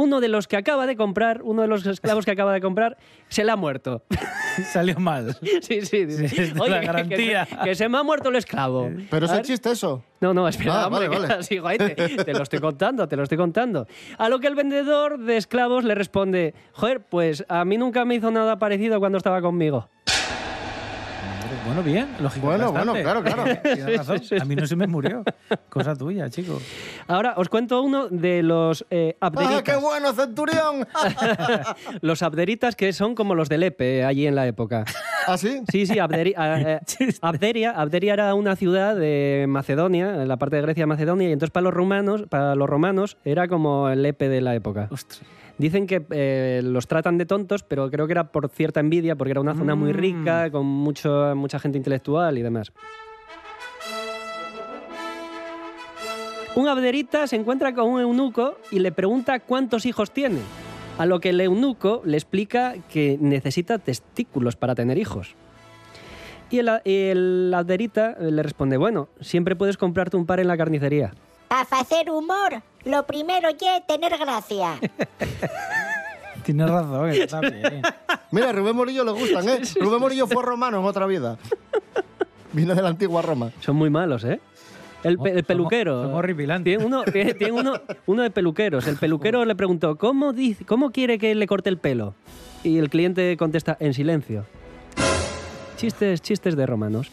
uno 0.00 0.20
de 0.20 0.28
los 0.28 0.46
que 0.46 0.56
acaba 0.56 0.86
de 0.86 0.94
comprar, 0.96 1.42
uno 1.42 1.62
de 1.62 1.68
los 1.68 1.84
esclavos 1.84 2.24
que 2.24 2.30
acaba 2.30 2.52
de 2.52 2.60
comprar, 2.60 2.96
se 3.28 3.42
le 3.42 3.50
ha 3.50 3.56
muerto. 3.56 4.04
Salió 4.72 4.98
mal. 5.00 5.36
Sí, 5.62 5.82
sí, 5.82 6.04
dice, 6.04 6.28
Sí, 6.28 6.52
"Oye, 6.58 6.70
la 6.70 6.80
que- 6.80 6.86
garantía". 6.86 7.46
Que, 7.46 7.56
se- 7.56 7.64
que 7.64 7.74
se 7.74 7.88
me 7.88 7.98
ha 7.98 8.02
muerto 8.04 8.28
el 8.28 8.36
esclavo. 8.36 8.88
Pero 9.10 9.26
es 9.26 9.42
chiste 9.42 9.72
eso. 9.72 10.04
No, 10.20 10.32
no, 10.34 10.46
espera, 10.46 10.82
Ah, 10.82 10.86
hombre, 10.86 11.08
vale, 11.08 11.26
vale. 11.28 11.42
sigo 11.42 11.66
ahí, 11.66 11.78
te, 11.78 11.94
te 11.94 12.32
lo 12.32 12.42
estoy 12.44 12.60
contando, 12.60 13.08
te 13.08 13.16
lo 13.16 13.24
estoy 13.24 13.38
contando. 13.38 13.86
A 14.18 14.28
lo 14.28 14.38
que 14.38 14.46
el 14.46 14.54
vendedor 14.54 15.18
de 15.18 15.36
esclavos 15.36 15.82
le 15.84 15.94
responde, 15.96 16.54
joder, 16.72 17.00
pues 17.00 17.44
a 17.48 17.64
mí 17.64 17.76
nunca 17.76 18.04
me 18.04 18.14
hizo 18.14 18.30
nada 18.30 18.58
parecido 18.58 19.00
cuando 19.00 19.18
estaba 19.18 19.40
conmigo. 19.42 19.88
Bueno, 21.78 21.92
bien, 21.92 22.08
lógico. 22.20 22.46
Bueno, 22.46 22.72
bueno, 22.72 22.92
claro, 22.94 23.22
claro. 23.22 23.44
Tienes 23.62 23.98
razón. 23.98 24.20
A 24.40 24.44
mí 24.44 24.56
no 24.56 24.66
se 24.66 24.74
me 24.74 24.86
murió. 24.88 25.22
Cosa 25.68 25.94
tuya, 25.94 26.28
chico. 26.28 26.60
Ahora 27.06 27.34
os 27.36 27.48
cuento 27.48 27.80
uno 27.82 28.08
de 28.08 28.42
los 28.42 28.84
eh, 28.90 29.16
¡Ah, 29.20 29.26
abderitas. 29.28 29.62
qué 29.62 29.76
bueno, 29.76 30.12
Centurión! 30.12 30.86
los 32.00 32.22
abderitas 32.22 32.74
que 32.74 32.92
son 32.92 33.14
como 33.14 33.34
los 33.36 33.48
del 33.48 33.62
EPE 33.62 34.04
allí 34.04 34.26
en 34.26 34.34
la 34.34 34.46
época. 34.48 34.84
¿Ah, 35.28 35.38
sí? 35.38 35.60
Sí, 35.70 35.86
sí, 35.86 35.94
Abderi- 35.94 36.34
a- 36.36 36.60
eh, 36.60 36.80
Abderia, 37.22 37.70
Abderia 37.70 38.14
era 38.14 38.34
una 38.34 38.56
ciudad 38.56 38.96
de 38.96 39.46
Macedonia, 39.48 40.22
en 40.22 40.26
la 40.26 40.36
parte 40.36 40.56
de 40.56 40.62
Grecia 40.62 40.82
de 40.82 40.86
Macedonia, 40.86 41.28
y 41.28 41.32
entonces 41.32 41.52
para 41.52 41.64
los 41.64 41.74
romanos, 41.74 42.24
para 42.28 42.54
los 42.56 42.68
romanos 42.68 43.16
era 43.24 43.46
como 43.46 43.88
el 43.88 44.04
Epe 44.04 44.28
de 44.28 44.40
la 44.40 44.54
época. 44.54 44.88
Dicen 45.58 45.86
que 45.88 46.06
eh, 46.10 46.60
los 46.64 46.86
tratan 46.86 47.18
de 47.18 47.26
tontos, 47.26 47.64
pero 47.64 47.90
creo 47.90 48.06
que 48.06 48.12
era 48.12 48.30
por 48.30 48.48
cierta 48.48 48.78
envidia, 48.80 49.16
porque 49.16 49.32
era 49.32 49.40
una 49.40 49.54
zona 49.56 49.74
muy 49.74 49.92
Mm. 49.92 49.96
rica, 49.96 50.50
con 50.52 50.64
mucho, 50.66 51.34
mucha 51.34 51.58
gente 51.58 51.76
intelectual 51.78 52.38
y 52.38 52.42
demás. 52.42 52.72
Un 56.54 56.68
abderita 56.68 57.26
se 57.26 57.36
encuentra 57.36 57.72
con 57.74 57.88
un 57.88 58.00
eunuco 58.00 58.56
y 58.70 58.80
le 58.80 58.90
pregunta 58.92 59.38
cuántos 59.40 59.86
hijos 59.86 60.10
tiene. 60.10 60.38
A 60.96 61.06
lo 61.06 61.20
que 61.20 61.28
el 61.30 61.40
eunuco 61.40 62.02
le 62.04 62.16
explica 62.16 62.74
que 62.88 63.16
necesita 63.20 63.78
testículos 63.78 64.56
para 64.56 64.74
tener 64.74 64.98
hijos. 64.98 65.34
Y 66.50 66.58
el, 66.58 66.70
el 66.84 67.52
abderita 67.54 68.16
le 68.18 68.42
responde, 68.42 68.76
bueno, 68.76 69.08
siempre 69.20 69.54
puedes 69.54 69.76
comprarte 69.76 70.16
un 70.16 70.26
par 70.26 70.40
en 70.40 70.48
la 70.48 70.56
carnicería. 70.56 71.12
A 71.50 71.60
hacer 71.60 72.10
humor, 72.10 72.62
lo 72.88 73.06
primero 73.06 73.48
es 73.48 73.56
tener 73.86 74.16
gracia. 74.18 74.78
Tienes 76.44 76.68
razón, 76.70 77.10
está 77.10 77.40
bien. 77.42 77.82
Mira, 78.30 78.52
Rubén 78.52 78.74
Morillo 78.76 79.04
le 79.04 79.12
gustan, 79.12 79.48
¿eh? 79.48 79.60
Rubén 79.80 80.00
Morillo 80.00 80.26
fue 80.26 80.42
romano 80.42 80.80
en 80.80 80.84
otra 80.86 81.06
vida. 81.06 81.36
Vino 82.52 82.74
de 82.74 82.82
la 82.82 82.88
antigua 82.88 83.20
Roma. 83.22 83.50
Son 83.60 83.76
muy 83.76 83.90
malos, 83.90 84.24
¿eh? 84.24 84.40
El, 85.04 85.18
pe- 85.18 85.30
el 85.32 85.44
peluquero. 85.44 86.02
somos 86.02 86.18
horripilantes. 86.18 86.64
Tiene 86.78 86.84
uno, 86.84 87.04
tiene 87.04 87.34
tiene 87.38 87.52
uno, 87.52 87.74
uno 88.06 88.22
de 88.22 88.30
peluqueros. 88.30 88.86
El 88.86 88.96
peluquero 88.96 89.44
le 89.44 89.54
preguntó, 89.54 89.96
¿cómo, 89.96 90.32
dice, 90.32 90.64
¿cómo 90.64 90.90
quiere 90.90 91.18
que 91.18 91.34
le 91.34 91.46
corte 91.46 91.68
el 91.68 91.78
pelo? 91.78 92.14
Y 92.64 92.78
el 92.78 92.88
cliente 92.90 93.36
contesta, 93.36 93.76
en 93.78 93.92
silencio. 93.94 94.44
Chistes, 95.76 96.20
chistes 96.22 96.56
de 96.56 96.66
romanos. 96.66 97.08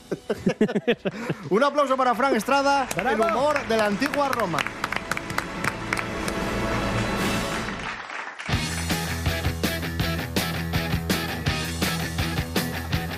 Un 1.52 1.64
aplauso 1.64 1.96
para 1.96 2.16
Fran 2.16 2.36
Estrada, 2.36 2.88
el 2.98 3.20
humor 3.20 3.56
de 3.68 3.78
la 3.78 3.86
antigua 3.86 4.30
Roma. 4.30 4.58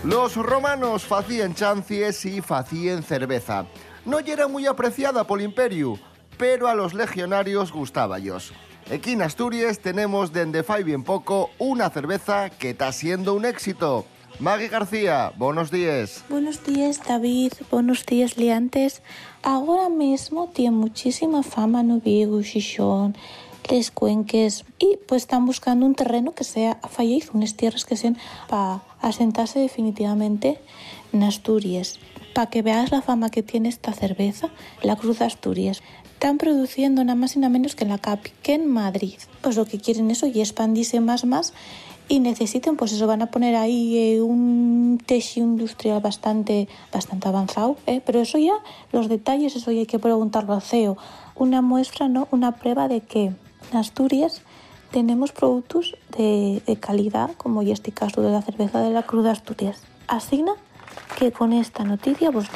Los 0.08 0.38
romanos 0.38 1.04
facían 1.04 1.54
chancies 1.54 2.26
y 2.26 2.40
facían 2.40 3.04
cerveza. 3.04 3.66
No 4.06 4.20
era 4.20 4.48
muy 4.48 4.66
apreciada 4.66 5.26
por 5.26 5.40
el 5.40 5.46
imperio, 5.48 6.00
pero 6.38 6.70
a 6.70 6.76
los 6.76 6.94
legionarios 6.94 7.74
gustaba 7.74 8.18
ellos. 8.18 8.54
Aquí 8.90 9.12
en 9.12 9.22
Asturias 9.22 9.80
tenemos 9.80 10.32
desde 10.32 10.64
fai 10.64 10.86
bien 10.86 11.04
poco 11.04 11.50
una 11.58 11.90
cerveza 11.90 12.50
que 12.50 12.70
está 12.70 12.94
siendo 12.94 13.34
un 13.34 13.44
éxito. 13.44 14.06
Maggie 14.40 14.70
García, 14.70 15.34
buenos 15.36 15.72
días. 15.72 16.24
Buenos 16.30 16.64
días, 16.64 17.02
David. 17.06 17.52
Buenos 17.70 18.06
días, 18.06 18.38
Leantes. 18.38 19.02
Ahora 19.44 19.90
mismo 19.90 20.48
tiene 20.54 20.72
muchísima 20.72 21.44
fama 21.44 21.84
no 21.84 22.00
Vigo, 22.00 22.42
Xixón, 22.44 23.18
Les 23.70 23.92
Cuenques 23.92 24.64
y 24.80 24.98
pues 25.08 25.24
están 25.24 25.46
buscando 25.46 25.86
un 25.86 25.94
terreno 25.94 26.34
que 26.34 26.46
sea 26.46 26.80
fallez, 26.90 27.32
unas 27.34 27.56
tierras 27.56 27.84
que 27.84 27.98
sean 27.98 28.18
para 28.48 28.82
asentarse 29.02 29.60
definitivamente 29.60 30.58
en 31.12 31.24
Asturias. 31.24 32.00
Para 32.34 32.50
que 32.50 32.62
veas 32.62 32.92
la 32.92 33.02
fama 33.02 33.30
que 33.30 33.44
tiene 33.44 33.68
esta 33.68 33.92
cerveza, 33.92 34.50
la 34.84 34.96
Cruz 34.96 35.20
de 35.20 35.26
Asturias. 35.26 35.82
Están 36.14 36.38
produciendo 36.38 37.04
nada 37.04 37.16
más 37.16 37.36
y 37.36 37.40
nada 37.40 37.50
menos 37.50 37.76
que 37.76 37.84
en 37.84 37.90
la 37.90 37.98
CAPI, 37.98 38.32
que 38.42 38.54
en 38.54 38.68
Madrid. 38.68 39.16
Pues 39.42 39.58
lo 39.58 39.66
que 39.66 39.80
quieren 39.80 40.12
eso 40.12 40.28
y 40.28 40.40
expandirse 40.40 41.02
más 41.02 41.26
más 41.26 41.54
y 42.08 42.22
necesiten, 42.22 42.78
pues 42.78 42.94
eso, 42.94 43.06
van 43.06 43.22
a 43.22 43.32
poner 43.32 43.56
ahí 43.56 43.98
eh, 43.98 44.22
un 44.22 44.98
techo 45.06 45.41
industrial 45.41 46.00
bastante, 46.00 46.70
bastante 46.94 47.28
avanzado, 47.28 47.76
¿eh? 47.86 48.02
pero 48.06 48.22
eso 48.22 48.38
ya, 48.38 48.54
los 48.94 49.10
detalles, 49.10 49.58
eso 49.58 49.72
ya 49.72 49.80
hay 49.80 49.86
que 49.86 50.00
preguntarlo 50.00 50.54
al 50.54 50.62
CEO. 50.62 50.98
Una 51.36 51.62
muestra, 51.62 52.08
¿no? 52.08 52.30
Una 52.32 52.54
prueba 52.56 52.88
de 52.88 53.02
que 53.02 53.34
en 53.71 53.77
Asturias 53.77 54.41
tenemos 54.91 55.32
productos 55.32 55.95
de, 56.17 56.77
calidad, 56.80 57.32
como 57.38 57.62
ya 57.62 57.73
este 57.73 57.91
caso 57.91 58.21
de 58.21 58.32
la 58.32 58.41
cerveza 58.41 58.82
de 58.82 58.89
la 58.89 59.03
Cruz 59.03 59.23
de 59.25 59.32
Asturias. 59.32 59.82
Así 60.08 60.43
que 61.17 61.32
con 61.32 61.53
esta 61.53 61.84
noticia 61.84 62.32
vos. 62.32 62.47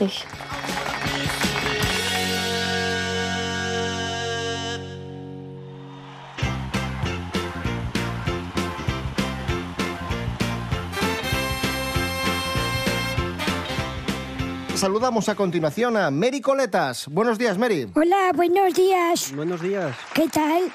Saludamos 14.85 15.29
a 15.29 15.35
continuación 15.35 15.95
a 15.95 16.09
Mary 16.09 16.41
Coletas. 16.41 17.07
Buenos 17.07 17.37
días, 17.37 17.55
Mary. 17.55 17.85
Hola, 17.93 18.31
buenos 18.33 18.73
días. 18.73 19.31
Buenos 19.35 19.61
días. 19.61 19.95
¿Qué 20.11 20.27
tal? 20.27 20.71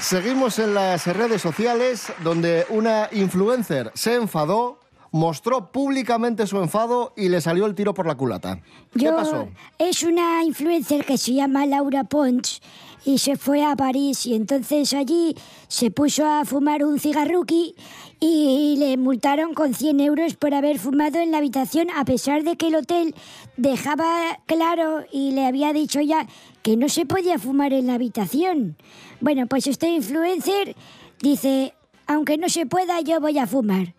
Seguimos 0.00 0.58
en 0.58 0.72
las 0.72 1.06
redes 1.08 1.42
sociales 1.42 2.10
donde 2.22 2.64
una 2.70 3.10
influencer 3.12 3.92
se 3.92 4.14
enfadó, 4.14 4.80
mostró 5.12 5.70
públicamente 5.70 6.46
su 6.46 6.56
enfado 6.62 7.12
y 7.14 7.28
le 7.28 7.42
salió 7.42 7.66
el 7.66 7.74
tiro 7.74 7.92
por 7.92 8.06
la 8.06 8.14
culata. 8.14 8.60
¿Qué 8.94 9.04
Yo- 9.04 9.14
pasó? 9.16 9.48
Es 9.76 10.02
una 10.02 10.42
influencer 10.42 11.04
que 11.04 11.18
se 11.18 11.34
llama 11.34 11.66
Laura 11.66 12.04
Pons 12.04 12.62
y 13.04 13.18
se 13.18 13.36
fue 13.36 13.64
a 13.64 13.76
París 13.76 14.26
y 14.26 14.34
entonces 14.34 14.92
allí 14.94 15.36
se 15.68 15.90
puso 15.90 16.26
a 16.26 16.44
fumar 16.44 16.84
un 16.84 16.98
cigarruqui 16.98 17.74
y 18.20 18.76
le 18.78 18.96
multaron 18.96 19.54
con 19.54 19.74
100 19.74 20.00
euros 20.00 20.34
por 20.34 20.54
haber 20.54 20.78
fumado 20.78 21.18
en 21.18 21.30
la 21.30 21.38
habitación 21.38 21.88
a 21.94 22.04
pesar 22.04 22.42
de 22.42 22.56
que 22.56 22.68
el 22.68 22.76
hotel 22.76 23.14
dejaba 23.56 24.38
claro 24.46 25.04
y 25.12 25.32
le 25.32 25.46
había 25.46 25.72
dicho 25.72 26.00
ya 26.00 26.26
que 26.62 26.76
no 26.76 26.88
se 26.88 27.04
podía 27.04 27.38
fumar 27.38 27.72
en 27.72 27.86
la 27.86 27.94
habitación. 27.94 28.76
Bueno, 29.20 29.46
pues 29.46 29.66
este 29.66 29.88
influencer 29.88 30.74
dice, 31.20 31.74
aunque 32.06 32.38
no 32.38 32.48
se 32.48 32.66
pueda, 32.66 33.00
yo 33.00 33.20
voy 33.20 33.38
a 33.38 33.46
fumar. 33.46 33.94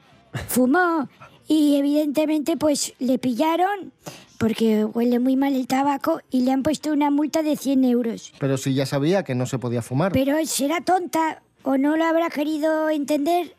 Fumó 0.47 1.07
y 1.47 1.75
evidentemente 1.75 2.57
pues 2.57 2.93
le 2.99 3.19
pillaron 3.19 3.93
porque 4.45 4.86
huele 4.86 5.17
muy 5.17 5.36
mal 5.36 5.55
el 5.55 5.65
tabaco 5.65 6.21
y 6.29 6.41
le 6.41 6.51
han 6.51 6.62
puesto 6.62 6.93
una 6.93 7.10
multa 7.10 7.41
de 7.41 7.58
100 7.58 7.84
euros. 7.84 8.31
Pero 8.38 8.58
si 8.58 8.75
ya 8.75 8.86
sabía 8.86 9.23
que 9.23 9.34
no 9.34 9.47
se 9.47 9.58
podía 9.58 9.81
fumar. 9.81 10.12
Pero 10.12 10.36
será 10.45 10.81
tonta 10.81 11.41
o 11.63 11.79
no 11.79 11.97
lo 11.97 12.03
habrá 12.05 12.29
querido 12.29 12.91
entender 12.91 13.55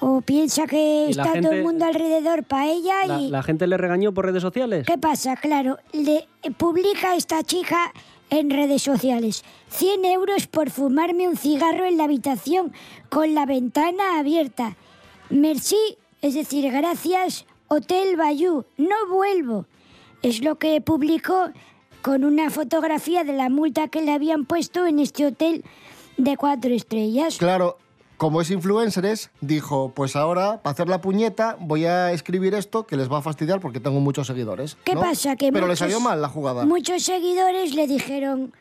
o 0.00 0.20
piensa 0.20 0.66
que 0.66 1.08
está 1.08 1.40
todo 1.40 1.52
el 1.52 1.62
mundo 1.62 1.86
alrededor 1.86 2.44
para 2.44 2.66
ella 2.66 3.06
La, 3.06 3.20
y... 3.20 3.30
la 3.30 3.42
gente 3.42 3.66
le 3.66 3.78
regañó 3.78 4.12
por 4.12 4.26
redes 4.26 4.42
sociales. 4.42 4.86
¿Qué 4.86 4.98
pasa? 4.98 5.34
Claro, 5.36 5.78
le 5.94 6.28
publica 6.58 7.16
esta 7.16 7.42
chica 7.42 7.90
en 8.28 8.50
redes 8.50 8.82
sociales 8.82 9.44
100 9.68 10.04
euros 10.04 10.46
por 10.46 10.68
fumarme 10.68 11.26
un 11.26 11.38
cigarro 11.38 11.86
en 11.86 11.96
la 11.96 12.04
habitación 12.04 12.74
con 13.08 13.34
la 13.34 13.46
ventana 13.46 14.18
abierta. 14.18 14.76
Merci, 15.30 15.96
es 16.20 16.34
decir, 16.34 16.70
gracias, 16.70 17.46
Hotel 17.68 18.16
Bayou, 18.16 18.66
no 18.76 18.94
vuelvo. 19.10 19.64
Es 20.26 20.42
lo 20.42 20.56
que 20.56 20.80
publicó 20.80 21.50
con 22.02 22.24
una 22.24 22.50
fotografía 22.50 23.22
de 23.22 23.32
la 23.32 23.48
multa 23.48 23.86
que 23.86 24.02
le 24.02 24.12
habían 24.12 24.44
puesto 24.44 24.84
en 24.84 24.98
este 24.98 25.24
hotel 25.24 25.64
de 26.16 26.36
cuatro 26.36 26.74
estrellas. 26.74 27.36
Claro, 27.38 27.78
como 28.16 28.40
es 28.40 28.50
influenceres, 28.50 29.30
dijo, 29.40 29.92
pues 29.94 30.16
ahora, 30.16 30.62
para 30.64 30.72
hacer 30.72 30.88
la 30.88 31.00
puñeta, 31.00 31.56
voy 31.60 31.84
a 31.84 32.10
escribir 32.10 32.54
esto 32.54 32.88
que 32.88 32.96
les 32.96 33.08
va 33.08 33.18
a 33.18 33.22
fastidiar 33.22 33.60
porque 33.60 33.78
tengo 33.78 34.00
muchos 34.00 34.26
seguidores. 34.26 34.76
¿Qué 34.82 34.94
¿no? 34.96 35.00
pasa? 35.02 35.36
Que 35.36 35.52
Pero 35.52 35.66
le 35.66 35.74
muchos- 35.74 35.78
salió 35.78 36.00
mal 36.00 36.20
la 36.20 36.28
jugada. 36.28 36.64
Muchos 36.66 37.04
seguidores 37.04 37.72
le 37.76 37.86
dijeron, 37.86 38.52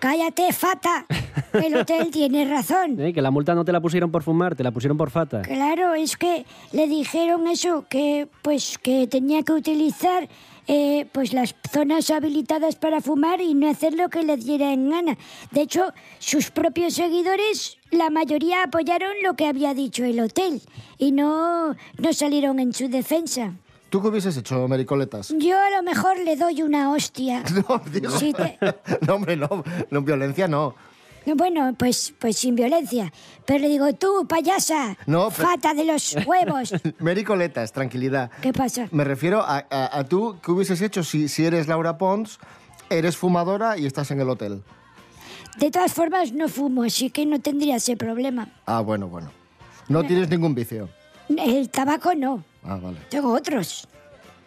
cállate, 0.00 0.52
fata, 0.52 1.06
el 1.54 1.76
hotel 1.76 2.10
tiene 2.10 2.44
razón. 2.44 2.96
Eh, 3.00 3.14
Que 3.14 3.22
la 3.22 3.30
multa 3.30 3.54
no 3.54 3.64
te 3.64 3.72
la 3.72 3.80
pusieron 3.80 4.10
por 4.10 4.22
fumar, 4.22 4.54
te 4.54 4.62
la 4.64 4.70
pusieron 4.70 4.98
por 4.98 5.08
fata. 5.10 5.40
Claro, 5.40 5.94
es 5.94 6.18
que 6.18 6.44
le 6.72 6.86
dijeron 6.88 7.46
eso, 7.46 7.86
que 7.88 8.28
pues 8.42 8.76
que 8.76 9.06
tenía 9.06 9.42
que 9.44 9.52
utilizar 9.52 10.28
eh, 10.68 11.06
pues 11.12 11.32
las 11.32 11.54
zonas 11.72 12.10
habilitadas 12.10 12.76
para 12.76 13.00
fumar 13.00 13.40
y 13.40 13.54
no 13.54 13.68
hacer 13.70 13.94
lo 13.94 14.08
que 14.08 14.22
le 14.22 14.36
diera 14.36 14.72
en 14.72 14.90
gana. 14.90 15.16
De 15.52 15.62
hecho, 15.62 15.92
sus 16.18 16.50
propios 16.50 16.94
seguidores, 16.94 17.78
la 17.90 18.10
mayoría 18.10 18.62
apoyaron 18.64 19.12
lo 19.22 19.34
que 19.34 19.46
había 19.46 19.74
dicho 19.74 20.04
el 20.04 20.20
hotel 20.20 20.60
y 20.98 21.12
no, 21.12 21.74
no 21.98 22.12
salieron 22.12 22.58
en 22.60 22.72
su 22.72 22.88
defensa. 22.88 23.54
¿Tú 23.90 24.02
qué 24.02 24.08
hubieses 24.08 24.36
hecho, 24.36 24.66
Mericoletas? 24.66 25.32
Yo 25.38 25.56
a 25.58 25.70
lo 25.70 25.82
mejor 25.84 26.18
le 26.18 26.34
doy 26.36 26.62
una 26.62 26.90
hostia. 26.90 27.44
No, 27.68 27.80
digo- 27.92 28.18
te- 28.18 28.58
no, 29.06 29.14
hombre, 29.14 29.36
no, 29.36 29.48
no, 29.90 30.02
violencia 30.02 30.48
no. 30.48 30.74
Bueno, 31.34 31.74
pues, 31.76 32.14
pues 32.18 32.36
sin 32.38 32.54
violencia. 32.54 33.12
Pero 33.46 33.58
le 33.60 33.68
digo, 33.68 33.92
tú, 33.94 34.26
payasa, 34.28 34.96
No, 35.06 35.30
pero- 35.30 35.48
fata 35.48 35.74
de 35.74 35.84
los 35.84 36.16
huevos. 36.26 36.72
Mericoletas, 37.00 37.72
tranquilidad. 37.72 38.30
¿Qué 38.40 38.52
pasa? 38.52 38.88
Me 38.92 39.04
refiero 39.04 39.42
a, 39.42 39.66
a- 39.70 39.98
a 39.98 40.04
tú, 40.04 40.36
¿qué 40.42 40.50
hubieses 40.52 40.80
hecho 40.82 41.02
si, 41.02 41.28
si 41.28 41.44
eres 41.44 41.66
Laura 41.68 41.98
Pons, 41.98 42.38
eres 42.90 43.16
fumadora 43.16 43.76
y 43.78 43.86
estás 43.86 44.10
en 44.10 44.20
el 44.20 44.28
hotel? 44.30 44.62
De 45.58 45.70
todas 45.70 45.92
formas, 45.92 46.32
no 46.32 46.48
fumo, 46.48 46.82
así 46.84 47.10
que 47.10 47.24
no 47.26 47.40
tendría 47.40 47.76
ese 47.76 47.96
problema. 47.96 48.48
Ah, 48.66 48.80
bueno, 48.80 49.08
bueno. 49.08 49.30
No 49.88 50.04
tienes 50.04 50.28
ningún 50.28 50.54
vicio. 50.54 50.88
El 51.28 51.70
tabaco 51.70 52.14
no. 52.14 52.44
Ah, 52.62 52.76
vale. 52.80 52.98
Tengo 53.08 53.32
otros. 53.32 53.88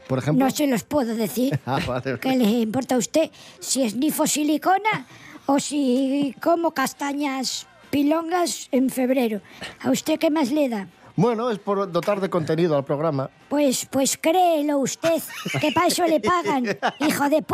Por 0.07 0.19
ejemplo. 0.19 0.45
No 0.45 0.51
se 0.51 0.65
los 0.67 0.83
puedo 0.83 1.15
decir. 1.15 1.59
Ah, 1.65 1.79
vale. 1.85 2.19
¿Qué 2.19 2.35
le 2.37 2.45
importa 2.45 2.95
a 2.95 2.97
usted 2.97 3.29
si 3.59 3.83
es 3.83 3.95
nifo 3.95 4.25
silicona 4.27 5.05
o 5.49 5.59
si 5.59 6.35
como 6.43 6.71
castañas 6.71 7.65
pilongas 7.89 8.69
en 8.71 8.91
febrero? 8.91 9.41
¿A 9.81 9.89
usted 9.89 10.19
qué 10.19 10.29
más 10.29 10.51
le 10.51 10.69
da? 10.69 10.87
Bueno, 11.15 11.49
es 11.49 11.57
por 11.57 11.91
dotar 11.91 12.21
de 12.21 12.29
contenido 12.29 12.77
al 12.77 12.85
programa. 12.85 13.31
Pues, 13.49 13.87
pues 13.89 14.15
créelo 14.15 14.77
usted, 14.77 15.21
que 15.59 15.71
para 15.71 15.87
eso 15.87 16.05
le 16.05 16.19
pagan, 16.19 16.77
hijo 16.99 17.29
de 17.29 17.41
p***. 17.41 17.53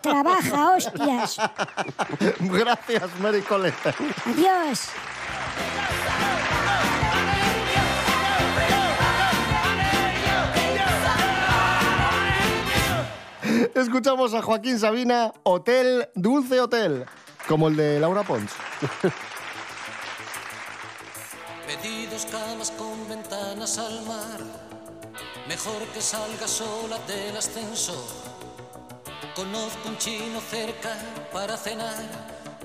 Trabaja, 0.00 0.74
hostias. 0.74 1.36
Gracias, 2.40 3.10
Mary 3.20 3.42
Coleta. 3.42 3.94
Adiós. 4.24 4.88
Escuchamos 13.74 14.34
a 14.34 14.42
Joaquín 14.42 14.78
Sabina, 14.78 15.32
Hotel, 15.44 16.10
Dulce 16.14 16.60
Hotel, 16.60 17.06
como 17.48 17.68
el 17.68 17.76
de 17.76 17.98
Laura 17.98 18.22
Pons. 18.22 18.52
Pedí 21.66 22.04
dos 22.06 22.26
camas 22.26 22.70
con 22.72 23.08
ventanas 23.08 23.78
al 23.78 24.02
mar. 24.02 24.40
Mejor 25.48 25.82
que 25.94 26.02
salga 26.02 26.46
sola 26.46 26.98
del 27.06 27.34
ascensor. 27.34 28.04
Conozco 29.34 29.88
un 29.88 29.96
chino 29.96 30.38
cerca 30.50 30.90
para 31.32 31.56
cenar. 31.56 32.04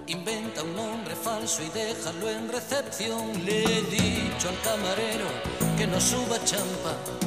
Inventa 0.08 0.62
un 0.64 0.76
nombre 0.76 1.16
falso 1.16 1.64
y 1.64 1.70
déjalo 1.70 2.30
en 2.30 2.50
recepción. 2.52 3.46
Le 3.46 3.64
he 3.64 3.82
dicho 3.84 4.50
al 4.50 4.60
camarero 4.60 5.28
que 5.78 5.88
no 5.88 6.02
suba 6.02 6.38
champa. 6.44 7.27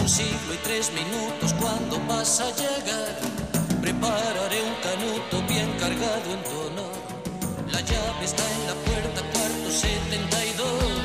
Un 0.00 0.08
siglo 0.08 0.54
y 0.54 0.56
tres 0.64 0.90
minutos 0.92 1.54
cuando 1.60 2.00
vas 2.08 2.40
a 2.40 2.50
llegar. 2.52 3.18
Prepararé 3.82 4.62
un 4.62 4.74
canuto 4.82 5.46
bien 5.46 5.70
cargado 5.78 6.32
en 6.32 6.42
tu 6.42 6.58
honor. 6.66 6.92
La 7.70 7.80
llave 7.80 8.24
está 8.24 8.42
en 8.50 8.66
la 8.66 8.74
puerta, 8.74 9.20
cuarto 9.32 9.70
72. 9.70 10.99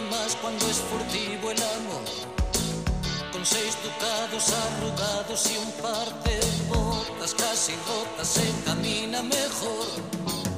Más 0.00 0.34
cuando 0.42 0.66
es 0.68 0.78
furtivo 0.78 1.52
el 1.52 1.62
amor. 1.62 2.02
Con 3.32 3.46
seis 3.46 3.78
ducados 3.84 4.50
arrugados 4.50 5.50
y 5.52 5.56
un 5.56 5.70
par 5.80 6.08
de 6.24 6.40
botas 6.68 7.32
casi 7.34 7.74
rotas 7.86 8.26
se 8.26 8.42
camina 8.64 9.22
mejor. 9.22 9.86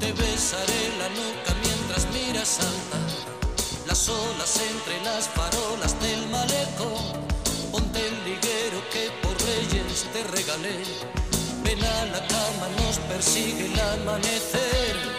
Te 0.00 0.12
besaré 0.12 0.88
la 0.98 1.08
nuca 1.10 1.54
mientras 1.62 2.06
miras 2.14 2.60
alta. 2.60 2.98
Las 3.86 4.08
olas 4.08 4.58
entre 4.70 5.04
las 5.04 5.28
farolas 5.28 6.00
del 6.00 6.26
malecón. 6.28 7.26
Ponte 7.70 8.08
el 8.08 8.24
liguero 8.24 8.80
que 8.90 9.10
por 9.20 9.36
reyes 9.44 10.06
te 10.14 10.24
regalé. 10.34 10.82
Ven 11.62 11.84
a 11.84 12.04
la 12.06 12.26
cama, 12.26 12.68
nos 12.78 12.98
persigue 13.00 13.66
el 13.66 13.80
amanecer. 13.80 15.15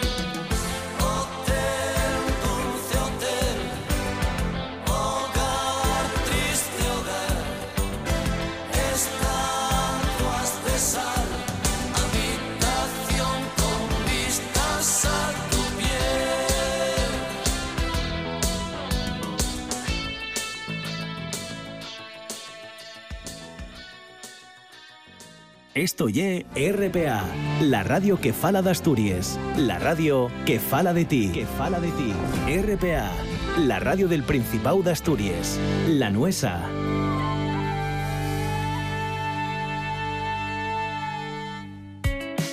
Esto 25.78 26.08
ye 26.08 26.44
RPA, 26.56 27.22
la 27.60 27.84
radio 27.84 28.20
que 28.20 28.32
fala 28.32 28.62
de 28.62 28.70
Asturias, 28.72 29.38
la 29.56 29.78
radio 29.78 30.28
que 30.44 30.58
fala 30.58 30.92
de 30.92 31.04
ti, 31.04 31.30
que 31.32 31.46
fala 31.46 31.78
de 31.78 31.92
ti. 31.92 32.12
RPA, 32.48 33.12
la 33.58 33.78
radio 33.78 34.08
del 34.08 34.24
Principado 34.24 34.82
de 34.82 34.90
Asturias, 34.90 35.56
la 35.86 36.10
nuesa. 36.10 36.68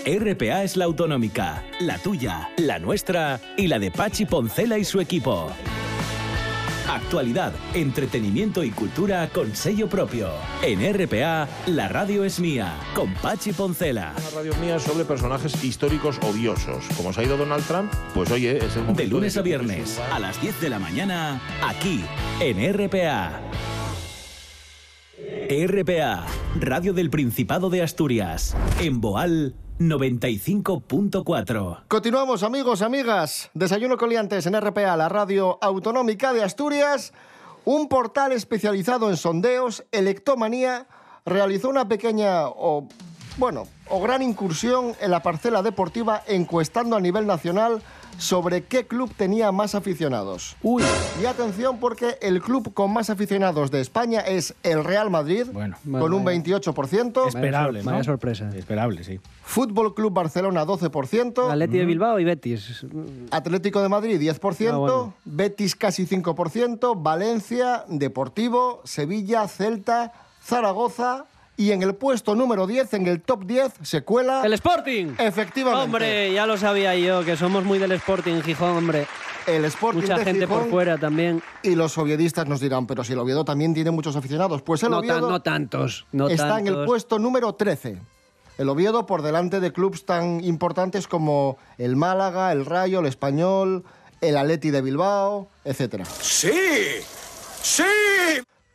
RPA 0.06 0.62
es 0.62 0.78
la 0.78 0.86
autonómica, 0.86 1.64
la 1.80 1.98
tuya, 1.98 2.52
la 2.58 2.78
nuestra 2.78 3.42
y 3.58 3.66
la 3.66 3.80
de 3.80 3.90
Pachi 3.90 4.28
Poncela 4.28 4.78
y 4.78 4.86
su 4.86 5.02
equipo. 5.02 5.52
Actualidad, 6.88 7.52
entretenimiento 7.74 8.64
y 8.64 8.70
cultura 8.70 9.28
con 9.34 9.56
sello 9.56 9.90
propio. 9.90 10.30
En 10.62 10.82
RPA, 10.94 11.48
la 11.66 11.88
radio 11.88 12.24
es 12.24 12.40
mía, 12.40 12.76
con 12.94 13.12
Pachi 13.16 13.54
Poncela. 13.54 14.14
Una 14.16 14.42
radio 14.42 14.56
mía 14.62 14.80
sobre 14.80 15.04
personajes 15.04 15.64
históricos 15.64 16.20
odiosos. 16.22 16.86
Como 16.96 17.12
se 17.12 17.22
ha 17.22 17.24
ido 17.24 17.38
Donald 17.38 17.66
Trump, 17.66 17.92
pues 18.14 18.30
oye, 18.30 18.58
es 18.58 18.76
el 18.76 18.84
momento 18.84 19.02
De 19.02 19.08
lunes 19.08 19.36
a 19.36 19.42
viernes, 19.42 20.00
a 20.12 20.20
las 20.20 20.40
10 20.40 20.62
de 20.62 20.70
la 20.70 20.78
mañana, 20.78 21.42
aquí, 21.64 22.06
en 22.40 22.72
RPA. 22.72 23.42
RPA, 25.50 26.26
Radio 26.60 26.94
del 26.94 27.10
Principado 27.10 27.72
de 27.72 27.82
Asturias, 27.82 28.56
en 28.80 29.02
Boal 29.02 29.56
95.4. 29.80 31.84
Continuamos, 31.88 32.44
amigos, 32.44 32.82
amigas. 32.82 33.50
Desayuno 33.54 33.98
Coliantes 33.98 34.46
en 34.46 34.60
RPA, 34.60 34.96
la 34.96 35.10
radio 35.10 35.58
autonómica 35.62 36.32
de 36.32 36.44
Asturias. 36.44 37.12
Un 37.66 37.90
portal 37.90 38.32
especializado 38.32 39.10
en 39.10 39.18
sondeos, 39.18 39.84
Electomanía, 39.92 40.88
realizó 41.26 41.70
una 41.70 41.90
pequeña 41.90 42.48
o, 42.48 42.88
bueno, 43.38 43.68
o 43.90 44.02
gran 44.02 44.22
incursión 44.22 44.94
en 45.02 45.12
la 45.12 45.22
parcela 45.22 45.62
deportiva 45.62 46.24
encuestando 46.28 46.96
a 46.96 47.02
nivel 47.02 47.28
nacional 47.28 47.82
sobre 48.18 48.64
qué 48.64 48.86
club 48.88 49.12
tenía 49.16 49.52
más 49.52 49.76
aficionados. 49.76 50.56
Uy. 50.64 50.84
Y 51.22 51.26
atención 51.26 51.80
porque 51.80 52.18
el 52.22 52.42
club 52.42 52.74
con 52.74 52.92
más 52.94 53.10
aficionados 53.10 53.72
de 53.72 53.82
España 53.82 54.22
es 54.22 54.56
el 54.64 54.84
Real 54.84 55.10
Madrid, 55.10 55.46
con 55.52 56.14
un 56.14 56.26
28%. 56.26 57.28
Esperable, 57.28 57.84
¿no? 57.84 57.92
Vaya 57.92 58.04
sorpresa. 58.04 58.50
Esperable, 58.56 59.04
sí. 59.04 59.20
Fútbol 59.44 59.94
Club 59.94 60.14
Barcelona 60.14 60.66
12%. 60.66 61.52
Atleti 61.52 61.78
de 61.78 61.86
Bilbao 61.86 62.20
y 62.20 62.24
Betis. 62.24 62.86
Atlético 63.32 63.82
de 63.82 63.90
Madrid 63.90 64.20
10%, 64.20 64.70
Ah, 64.74 64.78
bueno. 64.78 65.14
Betis 65.26 65.76
casi 65.76 66.06
5%, 66.06 67.02
Valencia, 67.02 67.86
Deportivo, 67.88 68.82
Sevilla, 68.84 69.48
Celta, 69.48 70.12
Zaragoza 70.44 71.26
y 71.58 71.72
en 71.72 71.82
el 71.84 71.96
puesto 71.96 72.36
número 72.36 72.68
10, 72.68 72.94
en 72.96 73.08
el 73.08 73.22
top 73.22 73.46
10, 73.46 73.74
se 73.82 74.02
cuela... 74.04 74.42
¡El 74.46 74.54
Sporting! 74.54 75.14
Efectivamente. 75.18 75.84
Hombre, 75.86 76.34
ya 76.34 76.46
lo 76.46 76.58
sabía 76.58 76.96
yo, 76.96 77.24
que 77.24 77.38
somos 77.38 77.64
muy 77.64 77.80
del 77.80 77.92
Sporting, 77.94 78.42
Gijón, 78.42 78.78
hombre. 78.78 79.08
El 79.48 79.64
Sporting 79.66 80.02
Mucha 80.02 80.18
de 80.18 80.26
gente 80.26 80.48
por 80.48 80.70
fuera 80.70 80.98
también. 80.98 81.42
Y 81.62 81.76
los 81.76 81.98
oviedistas 81.98 82.48
nos 82.48 82.60
dirán, 82.60 82.88
pero 82.88 83.04
si 83.04 83.14
el 83.14 83.20
Oviedo 83.20 83.46
también 83.46 83.74
tiene 83.74 83.92
muchos 83.92 84.16
aficionados. 84.16 84.62
Pues 84.64 84.82
el 84.84 84.90
No, 84.90 84.98
Oviedo 85.00 85.20
tan- 85.22 85.30
no 85.30 85.42
tantos, 85.42 86.06
no 86.12 86.28
está 86.30 86.60
en 86.60 86.68
el 86.68 86.84
puesto 86.86 87.20
número 87.20 87.54
13. 87.54 87.98
El 88.58 88.70
Oviedo 88.70 89.06
por 89.06 89.22
delante 89.22 89.60
de 89.60 89.72
clubes 89.72 90.06
tan 90.06 90.44
importantes 90.44 91.08
como 91.08 91.58
el 91.78 91.96
Málaga, 91.96 92.52
el 92.54 92.66
Rayo, 92.66 93.02
el 93.02 93.06
Español, 93.06 93.84
el 94.22 94.36
Atleti 94.38 94.72
de 94.72 94.82
Bilbao, 94.82 95.48
etc. 95.64 96.06
¡Sí! 96.22 96.52
¡Sí! 97.62 97.84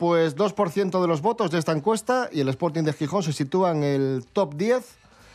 Pues 0.01 0.35
2% 0.35 1.03
de 1.03 1.07
los 1.07 1.21
votos 1.21 1.51
de 1.51 1.59
esta 1.59 1.73
encuesta 1.73 2.31
y 2.33 2.41
el 2.41 2.49
Sporting 2.49 2.85
de 2.85 2.95
Gijón 2.95 3.23
se 3.23 3.35
sitúa 3.35 3.73
en 3.73 3.85
el 3.85 4.25
top 4.33 4.55
10, 4.55 4.83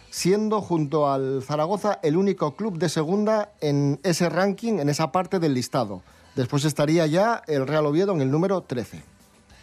siendo 0.10 0.60
junto 0.60 1.08
al 1.08 1.44
Zaragoza 1.44 2.00
el 2.02 2.18
único 2.18 2.56
club 2.56 2.80
de 2.80 2.90
segunda 2.90 3.52
en 3.62 4.00
ese 4.02 4.28
ranking, 4.28 4.80
en 4.80 4.90
esa 4.90 5.12
parte 5.12 5.38
del 5.38 5.54
listado. 5.54 6.02
Después 6.34 6.66
estaría 6.66 7.06
ya 7.06 7.44
el 7.46 7.68
Real 7.68 7.86
Oviedo 7.86 8.14
en 8.14 8.22
el 8.22 8.32
número 8.32 8.62
13. 8.62 9.04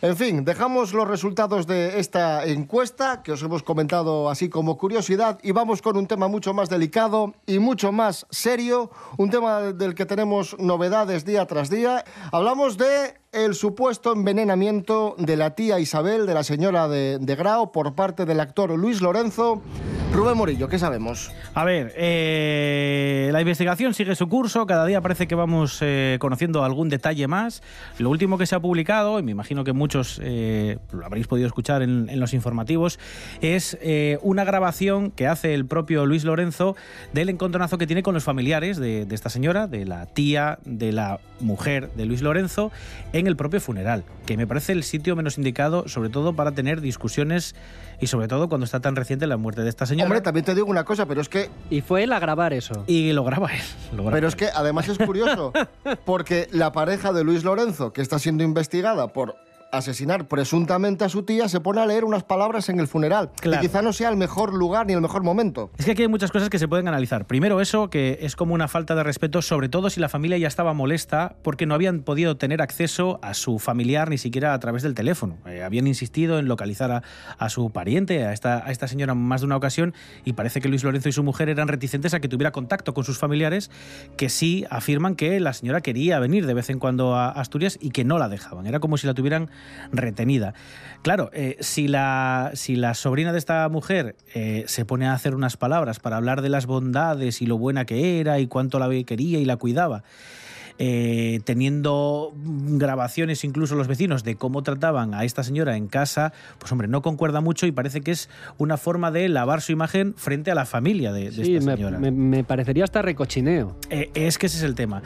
En 0.02 0.16
fin, 0.16 0.44
dejamos 0.44 0.94
los 0.94 1.08
resultados 1.08 1.66
de 1.66 1.98
esta 1.98 2.44
encuesta 2.46 3.24
que 3.24 3.32
os 3.32 3.42
hemos 3.42 3.64
comentado 3.64 4.30
así 4.30 4.48
como 4.48 4.78
curiosidad 4.78 5.40
y 5.42 5.50
vamos 5.50 5.82
con 5.82 5.96
un 5.96 6.06
tema 6.06 6.28
mucho 6.28 6.54
más 6.54 6.68
delicado 6.68 7.34
y 7.44 7.58
mucho 7.58 7.90
más 7.90 8.24
serio, 8.30 8.92
un 9.16 9.30
tema 9.30 9.60
del 9.62 9.96
que 9.96 10.06
tenemos 10.06 10.56
novedades 10.60 11.24
día 11.24 11.44
tras 11.46 11.70
día. 11.70 12.04
Hablamos 12.30 12.78
de 12.78 13.21
el 13.32 13.54
supuesto 13.54 14.12
envenenamiento 14.12 15.14
de 15.16 15.38
la 15.38 15.54
tía 15.54 15.80
Isabel, 15.80 16.26
de 16.26 16.34
la 16.34 16.44
señora 16.44 16.86
de, 16.86 17.18
Grao, 17.36 17.72
por 17.72 17.94
parte 17.94 18.26
del 18.26 18.40
actor 18.40 18.70
Luis 18.78 19.00
Lorenzo, 19.00 19.62
Rubén 20.12 20.36
Morillo, 20.36 20.68
¿qué 20.68 20.78
sabemos? 20.78 21.32
A 21.54 21.64
ver, 21.64 21.94
eh, 21.96 23.30
la 23.32 23.40
investigación 23.40 23.94
sigue 23.94 24.14
su 24.14 24.28
curso, 24.28 24.66
cada 24.66 24.84
día 24.84 25.00
parece 25.00 25.26
que 25.26 25.34
vamos 25.34 25.78
eh, 25.80 26.18
conociendo 26.20 26.64
algún 26.64 26.90
detalle 26.90 27.26
más. 27.28 27.62
Lo 27.98 28.10
último 28.10 28.36
que 28.36 28.44
se 28.44 28.54
ha 28.54 28.60
publicado, 28.60 29.18
y 29.18 29.22
me 29.22 29.30
imagino 29.30 29.64
que 29.64 29.72
muchos 29.72 30.20
eh, 30.22 30.76
lo 30.92 31.06
habréis 31.06 31.26
podido 31.28 31.46
escuchar 31.46 31.80
en, 31.80 32.10
en 32.10 32.20
los 32.20 32.34
informativos, 32.34 32.98
es 33.40 33.78
eh, 33.80 34.18
una 34.20 34.44
grabación 34.44 35.12
que 35.12 35.26
hace 35.26 35.54
el 35.54 35.64
propio 35.64 36.04
Luis 36.04 36.24
Lorenzo 36.24 36.76
del 37.14 37.30
encontronazo 37.30 37.78
que 37.78 37.86
tiene 37.86 38.02
con 38.02 38.12
los 38.12 38.24
familiares 38.24 38.76
de, 38.76 39.06
de 39.06 39.14
esta 39.14 39.30
señora, 39.30 39.66
de 39.66 39.86
la 39.86 40.04
tía, 40.04 40.58
de 40.66 40.92
la 40.92 41.20
mujer 41.40 41.90
de 41.96 42.04
Luis 42.04 42.20
Lorenzo, 42.20 42.70
en 43.14 43.26
el 43.26 43.36
propio 43.36 43.62
funeral, 43.62 44.04
que 44.26 44.36
me 44.36 44.46
parece 44.46 44.72
el 44.72 44.82
sitio 44.82 45.16
menos 45.16 45.38
indicado, 45.38 45.88
sobre 45.88 46.10
todo 46.10 46.34
para 46.34 46.52
tener 46.52 46.82
discusiones 46.82 47.54
y 47.98 48.08
sobre 48.08 48.28
todo 48.28 48.50
cuando 48.50 48.66
está 48.66 48.80
tan 48.80 48.94
reciente 48.94 49.26
la 49.26 49.38
muerte 49.38 49.62
de 49.62 49.70
esta 49.70 49.86
señora. 49.86 50.01
Hombre, 50.02 50.20
también 50.20 50.44
te 50.44 50.54
digo 50.54 50.66
una 50.66 50.84
cosa, 50.84 51.06
pero 51.06 51.20
es 51.20 51.28
que... 51.28 51.50
Y 51.70 51.80
fue 51.80 52.04
él 52.04 52.12
a 52.12 52.18
grabar 52.18 52.52
eso. 52.52 52.84
Y 52.86 53.12
lo 53.12 53.24
graba 53.24 53.52
él. 53.52 53.62
lo 53.92 54.04
graba 54.04 54.12
Pero 54.12 54.28
es 54.28 54.36
que 54.36 54.46
además 54.46 54.88
es 54.88 54.98
curioso, 54.98 55.52
porque 56.04 56.48
la 56.52 56.72
pareja 56.72 57.12
de 57.12 57.24
Luis 57.24 57.44
Lorenzo, 57.44 57.92
que 57.92 58.02
está 58.02 58.18
siendo 58.18 58.44
investigada 58.44 59.08
por 59.08 59.36
asesinar 59.82 60.28
presuntamente 60.28 61.04
a 61.04 61.08
su 61.08 61.22
tía, 61.22 61.48
se 61.48 61.58
pone 61.58 61.80
a 61.80 61.86
leer 61.86 62.04
unas 62.04 62.22
palabras 62.22 62.68
en 62.68 62.78
el 62.78 62.86
funeral, 62.86 63.30
Claro. 63.40 63.60
que 63.62 63.66
quizá 63.68 63.80
no 63.80 63.92
sea 63.94 64.10
el 64.10 64.16
mejor 64.16 64.52
lugar 64.54 64.86
ni 64.86 64.92
el 64.92 65.00
mejor 65.00 65.22
momento. 65.24 65.70
Es 65.78 65.86
que 65.86 65.92
aquí 65.92 66.02
hay 66.02 66.08
muchas 66.08 66.30
cosas 66.30 66.50
que 66.50 66.58
se 66.58 66.68
pueden 66.68 66.88
analizar. 66.88 67.26
Primero 67.26 67.60
eso, 67.60 67.88
que 67.88 68.18
es 68.20 68.36
como 68.36 68.52
una 68.54 68.68
falta 68.68 68.94
de 68.94 69.02
respeto, 69.02 69.40
sobre 69.40 69.70
todo 69.70 69.88
si 69.88 69.98
la 69.98 70.10
familia 70.10 70.36
ya 70.36 70.46
estaba 70.46 70.74
molesta 70.74 71.36
porque 71.42 71.64
no 71.64 71.74
habían 71.74 72.00
podido 72.02 72.36
tener 72.36 72.60
acceso 72.60 73.18
a 73.22 73.32
su 73.32 73.58
familiar 73.58 74.10
ni 74.10 74.18
siquiera 74.18 74.52
a 74.52 74.58
través 74.60 74.82
del 74.82 74.94
teléfono. 74.94 75.38
Eh, 75.46 75.62
habían 75.62 75.86
insistido 75.86 76.38
en 76.38 76.48
localizar 76.48 76.90
a, 76.92 77.02
a 77.38 77.48
su 77.48 77.70
pariente, 77.70 78.24
a 78.26 78.34
esta, 78.34 78.58
a 78.66 78.70
esta 78.70 78.86
señora 78.88 79.14
más 79.14 79.40
de 79.40 79.46
una 79.46 79.56
ocasión, 79.56 79.94
y 80.24 80.34
parece 80.34 80.60
que 80.60 80.68
Luis 80.68 80.84
Lorenzo 80.84 81.08
y 81.08 81.12
su 81.12 81.22
mujer 81.22 81.48
eran 81.48 81.68
reticentes 81.68 82.12
a 82.12 82.20
que 82.20 82.28
tuviera 82.28 82.52
contacto 82.52 82.92
con 82.92 83.04
sus 83.04 83.16
familiares, 83.18 83.70
que 84.18 84.28
sí 84.28 84.66
afirman 84.68 85.14
que 85.16 85.40
la 85.40 85.54
señora 85.54 85.80
quería 85.80 86.18
venir 86.18 86.46
de 86.46 86.52
vez 86.52 86.68
en 86.68 86.78
cuando 86.78 87.14
a 87.14 87.30
Asturias 87.30 87.78
y 87.80 87.90
que 87.90 88.04
no 88.04 88.18
la 88.18 88.28
dejaban. 88.28 88.66
Era 88.66 88.78
como 88.80 88.98
si 88.98 89.06
la 89.06 89.14
tuvieran 89.14 89.48
retenida. 89.92 90.54
Claro, 91.02 91.30
eh, 91.32 91.56
si, 91.60 91.88
la, 91.88 92.52
si 92.54 92.76
la 92.76 92.94
sobrina 92.94 93.32
de 93.32 93.38
esta 93.38 93.68
mujer 93.68 94.14
eh, 94.34 94.64
se 94.68 94.84
pone 94.84 95.06
a 95.06 95.14
hacer 95.14 95.34
unas 95.34 95.56
palabras 95.56 95.98
para 95.98 96.16
hablar 96.16 96.42
de 96.42 96.48
las 96.48 96.66
bondades 96.66 97.42
y 97.42 97.46
lo 97.46 97.58
buena 97.58 97.84
que 97.84 98.20
era 98.20 98.38
y 98.38 98.46
cuánto 98.46 98.78
la 98.78 98.88
quería 99.04 99.38
y 99.40 99.44
la 99.44 99.56
cuidaba, 99.56 100.04
eh, 100.78 101.40
teniendo 101.44 102.32
grabaciones 102.44 103.44
incluso 103.44 103.74
los 103.74 103.88
vecinos 103.88 104.24
de 104.24 104.36
cómo 104.36 104.62
trataban 104.62 105.12
a 105.12 105.24
esta 105.24 105.42
señora 105.42 105.76
en 105.76 105.86
casa, 105.88 106.32
pues 106.58 106.70
hombre, 106.72 106.88
no 106.88 107.02
concuerda 107.02 107.40
mucho 107.40 107.66
y 107.66 107.72
parece 107.72 108.00
que 108.00 108.10
es 108.12 108.30
una 108.58 108.76
forma 108.76 109.10
de 109.10 109.28
lavar 109.28 109.60
su 109.60 109.72
imagen 109.72 110.14
frente 110.16 110.50
a 110.50 110.54
la 110.54 110.64
familia 110.66 111.12
de, 111.12 111.30
de 111.30 111.44
Sí, 111.44 111.56
esta 111.56 111.74
señora. 111.76 111.98
me- 111.98 112.10
me 112.10 112.42
parecería 112.44 112.84
hasta 112.84 113.02
recochineo. 113.02 113.76
Eh, 113.90 114.10
es 114.14 114.38
que 114.38 114.46
ese 114.46 114.58
es 114.58 114.62
el 114.62 114.74
tema. 114.74 115.02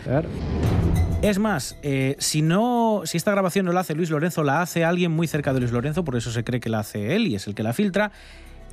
Es 1.26 1.40
más, 1.40 1.76
eh, 1.82 2.14
si 2.20 2.40
no, 2.40 3.02
si 3.04 3.16
esta 3.16 3.32
grabación 3.32 3.66
no 3.66 3.72
la 3.72 3.80
hace 3.80 3.96
Luis 3.96 4.10
Lorenzo, 4.10 4.44
la 4.44 4.62
hace 4.62 4.84
alguien 4.84 5.10
muy 5.10 5.26
cerca 5.26 5.52
de 5.52 5.58
Luis 5.58 5.72
Lorenzo, 5.72 6.04
por 6.04 6.14
eso 6.14 6.30
se 6.30 6.44
cree 6.44 6.60
que 6.60 6.68
la 6.68 6.78
hace 6.78 7.16
él 7.16 7.26
y 7.26 7.34
es 7.34 7.48
el 7.48 7.56
que 7.56 7.64
la 7.64 7.72
filtra. 7.72 8.12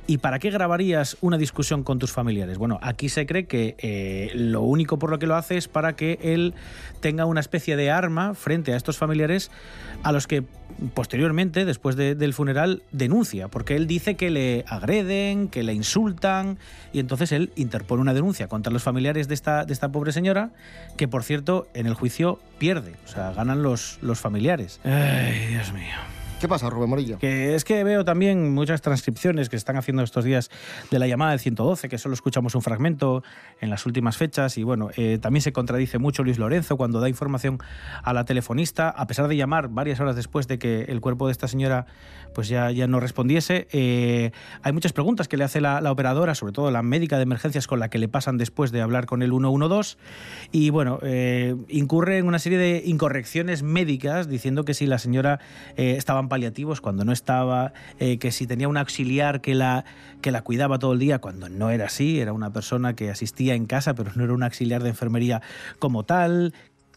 ¿Y 0.06 0.18
para 0.18 0.38
qué 0.38 0.50
grabarías 0.50 1.16
una 1.22 1.38
discusión 1.38 1.82
con 1.82 1.98
tus 1.98 2.12
familiares? 2.12 2.58
Bueno, 2.58 2.78
aquí 2.82 3.08
se 3.08 3.24
cree 3.24 3.46
que 3.46 3.74
eh, 3.78 4.30
lo 4.34 4.60
único 4.60 4.98
por 4.98 5.08
lo 5.08 5.18
que 5.18 5.26
lo 5.26 5.34
hace 5.34 5.56
es 5.56 5.66
para 5.66 5.96
que 5.96 6.18
él 6.22 6.52
tenga 7.00 7.24
una 7.24 7.40
especie 7.40 7.74
de 7.76 7.90
arma 7.90 8.34
frente 8.34 8.74
a 8.74 8.76
estos 8.76 8.98
familiares 8.98 9.50
a 10.02 10.12
los 10.12 10.26
que 10.26 10.42
posteriormente, 10.92 11.64
después 11.64 11.96
de- 11.96 12.14
del 12.14 12.34
funeral, 12.34 12.82
denuncia, 12.92 13.48
porque 13.48 13.76
él 13.76 13.86
dice 13.86 14.14
que 14.16 14.28
le 14.28 14.64
agreden, 14.68 15.48
que 15.48 15.62
le 15.62 15.72
insultan, 15.72 16.58
y 16.92 16.98
entonces 16.98 17.32
él 17.32 17.50
interpone 17.56 18.02
una 18.02 18.12
denuncia 18.12 18.46
contra 18.46 18.70
los 18.72 18.82
familiares 18.82 19.26
de 19.28 19.34
esta, 19.34 19.64
de 19.64 19.72
esta 19.72 19.90
pobre 19.90 20.12
señora, 20.12 20.50
que 20.98 21.08
por 21.08 21.22
cierto 21.24 21.66
en 21.72 21.86
el 21.86 21.94
juicio 21.94 22.40
pierde, 22.58 22.92
o 23.06 23.08
sea, 23.08 23.32
ganan 23.32 23.62
los, 23.62 23.98
los 24.02 24.20
familiares. 24.20 24.80
Ay, 24.84 25.46
Dios 25.48 25.72
mío. 25.72 25.96
¿Qué 26.40 26.48
pasa, 26.48 26.68
Rubén 26.68 26.90
Morillo? 26.90 27.18
Que 27.18 27.54
es 27.54 27.64
que 27.64 27.82
veo 27.84 28.04
también 28.04 28.52
muchas 28.52 28.82
transcripciones 28.82 29.48
que 29.48 29.56
están 29.56 29.76
haciendo 29.76 30.02
estos 30.02 30.24
días 30.24 30.50
de 30.90 30.98
la 30.98 31.06
llamada 31.06 31.30
del 31.30 31.40
112, 31.40 31.88
que 31.88 31.96
solo 31.96 32.14
escuchamos 32.14 32.54
un 32.54 32.60
fragmento 32.60 33.22
en 33.60 33.70
las 33.70 33.86
últimas 33.86 34.16
fechas. 34.18 34.58
Y 34.58 34.62
bueno, 34.62 34.90
eh, 34.96 35.18
también 35.20 35.40
se 35.40 35.52
contradice 35.52 35.98
mucho 35.98 36.22
Luis 36.22 36.38
Lorenzo 36.38 36.76
cuando 36.76 37.00
da 37.00 37.08
información 37.08 37.58
a 38.02 38.12
la 38.12 38.24
telefonista, 38.24 38.90
a 38.90 39.06
pesar 39.06 39.28
de 39.28 39.36
llamar 39.36 39.68
varias 39.68 40.00
horas 40.00 40.16
después 40.16 40.46
de 40.46 40.58
que 40.58 40.82
el 40.82 41.00
cuerpo 41.00 41.26
de 41.26 41.32
esta 41.32 41.48
señora 41.48 41.86
pues 42.34 42.48
ya, 42.48 42.70
ya 42.72 42.86
no 42.88 43.00
respondiese. 43.00 43.68
eh, 43.70 44.32
hay 44.62 44.72
muchas 44.72 44.92
preguntas 44.92 45.28
que 45.28 45.36
le 45.36 45.44
hace 45.44 45.60
la, 45.60 45.80
la 45.80 45.92
operadora, 45.92 46.34
sobre 46.34 46.52
todo 46.52 46.70
la 46.70 46.82
médica 46.82 47.16
de 47.16 47.22
emergencias 47.22 47.66
con 47.66 47.78
la 47.78 47.88
que 47.88 47.98
le 47.98 48.08
pasan 48.08 48.38
después 48.38 48.72
de 48.72 48.80
hablar 48.82 49.06
con 49.06 49.22
el 49.22 49.30
112. 49.30 49.96
Y 50.52 50.70
bueno, 50.70 50.98
eh, 51.02 51.54
incurre 51.68 52.18
en 52.18 52.26
una 52.26 52.38
serie 52.38 52.58
de 52.58 52.82
incorrecciones 52.84 53.62
médicas 53.62 54.28
diciendo 54.28 54.64
que 54.64 54.74
si 54.74 54.86
la 54.86 54.98
señora 54.98 55.38
eh, 55.76 55.94
estaba 55.96 56.18
paliativos 56.28 56.80
cuando 56.80 57.04
no 57.04 57.12
estaba, 57.12 57.72
eh, 57.98 58.18
que 58.18 58.32
si 58.32 58.46
tenía 58.46 58.68
un 58.68 58.76
auxiliar 58.76 59.40
que 59.40 59.54
la, 59.54 59.84
que 60.20 60.30
la 60.30 60.42
cuidaba 60.42 60.78
todo 60.78 60.92
el 60.92 60.98
día 60.98 61.18
cuando 61.18 61.48
no 61.48 61.70
era 61.70 61.86
así, 61.86 62.20
era 62.20 62.32
una 62.32 62.52
persona 62.52 62.94
que 62.94 63.10
asistía 63.10 63.54
en 63.54 63.66
casa 63.66 63.94
pero 63.94 64.10
no 64.14 64.24
era 64.24 64.32
un 64.32 64.42
auxiliar 64.42 64.82
de 64.82 64.90
enfermería 64.90 65.42
como 65.78 66.04
tal, 66.04 66.54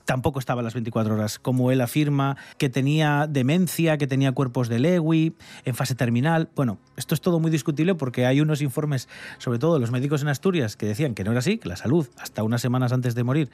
tampoco 0.07 0.39
estaba 0.39 0.61
a 0.61 0.63
las 0.63 0.73
24 0.73 1.13
horas, 1.15 1.37
como 1.37 1.69
él 1.69 1.81
afirma, 1.81 2.37
que 2.57 2.69
tenía 2.69 3.27
demencia, 3.29 3.97
que 3.97 4.07
tenía 4.07 4.31
cuerpos 4.31 4.69
de 4.69 4.79
Lewy, 4.79 5.35
en 5.65 5.75
fase 5.75 5.95
terminal. 5.95 6.49
Bueno, 6.55 6.79
esto 6.95 7.13
es 7.13 7.19
todo 7.19 7.39
muy 7.41 7.51
discutible 7.51 7.93
porque 7.93 8.25
hay 8.25 8.39
unos 8.39 8.61
informes, 8.61 9.09
sobre 9.37 9.59
todo 9.59 9.79
los 9.79 9.91
médicos 9.91 10.21
en 10.21 10.29
Asturias, 10.29 10.77
que 10.77 10.85
decían 10.85 11.13
que 11.13 11.25
no 11.25 11.31
era 11.31 11.39
así, 11.39 11.57
que 11.57 11.67
la 11.67 11.75
salud 11.75 12.07
hasta 12.17 12.41
unas 12.43 12.61
semanas 12.61 12.93
antes 12.93 13.15
de 13.15 13.23
morir 13.25 13.49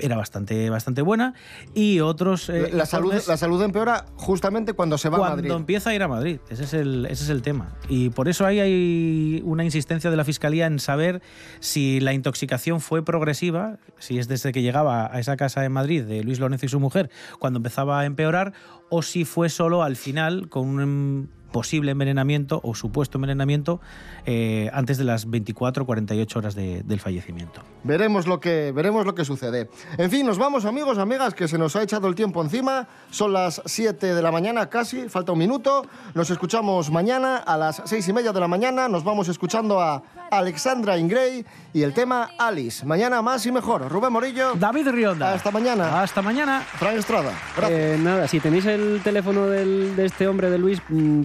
era 0.00 0.16
bastante, 0.16 0.68
bastante 0.70 1.02
buena, 1.02 1.34
y 1.72 2.00
otros... 2.00 2.48
eh, 2.48 2.70
la, 2.72 2.84
salud, 2.84 3.12
informes- 3.12 3.28
la 3.28 3.36
salud 3.36 3.62
empeora 3.62 4.04
justamente 4.16 4.72
cuando 4.72 4.98
se 4.98 5.08
va 5.08 5.18
cuando 5.18 5.34
a 5.34 5.36
Madrid. 5.36 5.52
empieza 5.52 5.90
a 5.90 5.94
ir 5.94 6.02
a 6.02 6.08
Madrid. 6.08 6.40
Ese 6.50 6.64
es, 6.64 6.74
el, 6.74 7.06
ese 7.06 7.22
es 7.22 7.30
el 7.30 7.42
tema. 7.42 7.76
Y 7.88 8.10
por 8.10 8.28
eso 8.28 8.44
ahí 8.44 8.58
hay 8.58 9.40
una 9.44 9.64
insistencia 9.64 10.10
de 10.10 10.16
la 10.16 10.24
Fiscalía 10.24 10.66
en 10.66 10.80
saber 10.80 11.22
si 11.60 12.00
la 12.00 12.12
intoxicación 12.12 12.80
fue 12.80 13.04
progresiva, 13.04 13.78
si 14.00 14.18
es 14.18 14.26
desde 14.26 14.50
que 14.50 14.62
llegaba 14.62 15.06
a 15.14 15.20
esa 15.20 15.36
casa 15.36 15.64
en 15.64 15.70
Madrid 15.70 15.91
de 16.00 16.24
Luis 16.24 16.40
Lorenzo 16.40 16.66
y 16.66 16.68
su 16.68 16.80
mujer, 16.80 17.10
cuando 17.38 17.58
empezaba 17.58 18.00
a 18.00 18.06
empeorar, 18.06 18.52
o 18.88 19.02
si 19.02 19.24
fue 19.24 19.48
solo 19.48 19.82
al 19.82 19.96
final 19.96 20.48
con 20.48 20.68
un 20.68 21.28
posible 21.52 21.92
envenenamiento 21.92 22.60
o 22.64 22.74
supuesto 22.74 23.18
envenenamiento 23.18 23.80
eh, 24.26 24.70
antes 24.72 24.98
de 24.98 25.04
las 25.04 25.28
24 25.30 25.82
o 25.82 25.86
48 25.86 26.38
horas 26.38 26.54
de- 26.54 26.82
del 26.82 26.98
fallecimiento. 27.00 27.60
Veremos 27.84 28.26
lo, 28.26 28.40
que, 28.40 28.72
veremos 28.72 29.04
lo 29.06 29.14
que 29.14 29.24
sucede. 29.24 29.68
En 29.98 30.10
fin, 30.10 30.24
nos 30.26 30.38
vamos 30.38 30.64
amigos, 30.64 30.98
amigas, 30.98 31.34
que 31.34 31.48
se 31.48 31.58
nos 31.58 31.76
ha 31.76 31.82
echado 31.82 32.08
el 32.08 32.14
tiempo 32.14 32.42
encima. 32.42 32.88
Son 33.10 33.32
las 33.32 33.60
7 33.66 34.14
de 34.14 34.22
la 34.22 34.30
mañana 34.32 34.68
casi, 34.70 35.08
falta 35.08 35.32
un 35.32 35.38
minuto. 35.38 35.84
Nos 36.14 36.30
escuchamos 36.30 36.90
mañana 36.90 37.36
a 37.36 37.56
las 37.56 37.82
6 37.84 38.08
y 38.08 38.12
media 38.12 38.32
de 38.32 38.40
la 38.40 38.48
mañana. 38.48 38.88
Nos 38.88 39.04
vamos 39.04 39.28
escuchando 39.28 39.80
a 39.80 40.02
Alexandra 40.30 40.96
Ingray 40.96 41.44
y 41.74 41.82
el 41.82 41.92
tema 41.92 42.30
Alice. 42.38 42.86
Mañana 42.86 43.20
más 43.20 43.44
y 43.46 43.52
mejor. 43.52 43.88
Rubén 43.90 44.12
Morillo. 44.12 44.54
David 44.54 44.88
Rionda. 44.88 45.34
Hasta 45.34 45.50
mañana. 45.50 46.00
Hasta 46.02 46.22
mañana. 46.22 46.60
Fran 46.60 46.96
Estrada. 46.96 47.32
Eh, 47.68 47.98
nada, 48.00 48.26
si 48.28 48.40
tenéis 48.40 48.64
el 48.66 49.00
teléfono 49.04 49.46
del- 49.46 49.94
de 49.96 50.06
este 50.06 50.26
hombre, 50.28 50.48
de 50.50 50.58
Luis, 50.58 50.80
mm, 50.88 51.24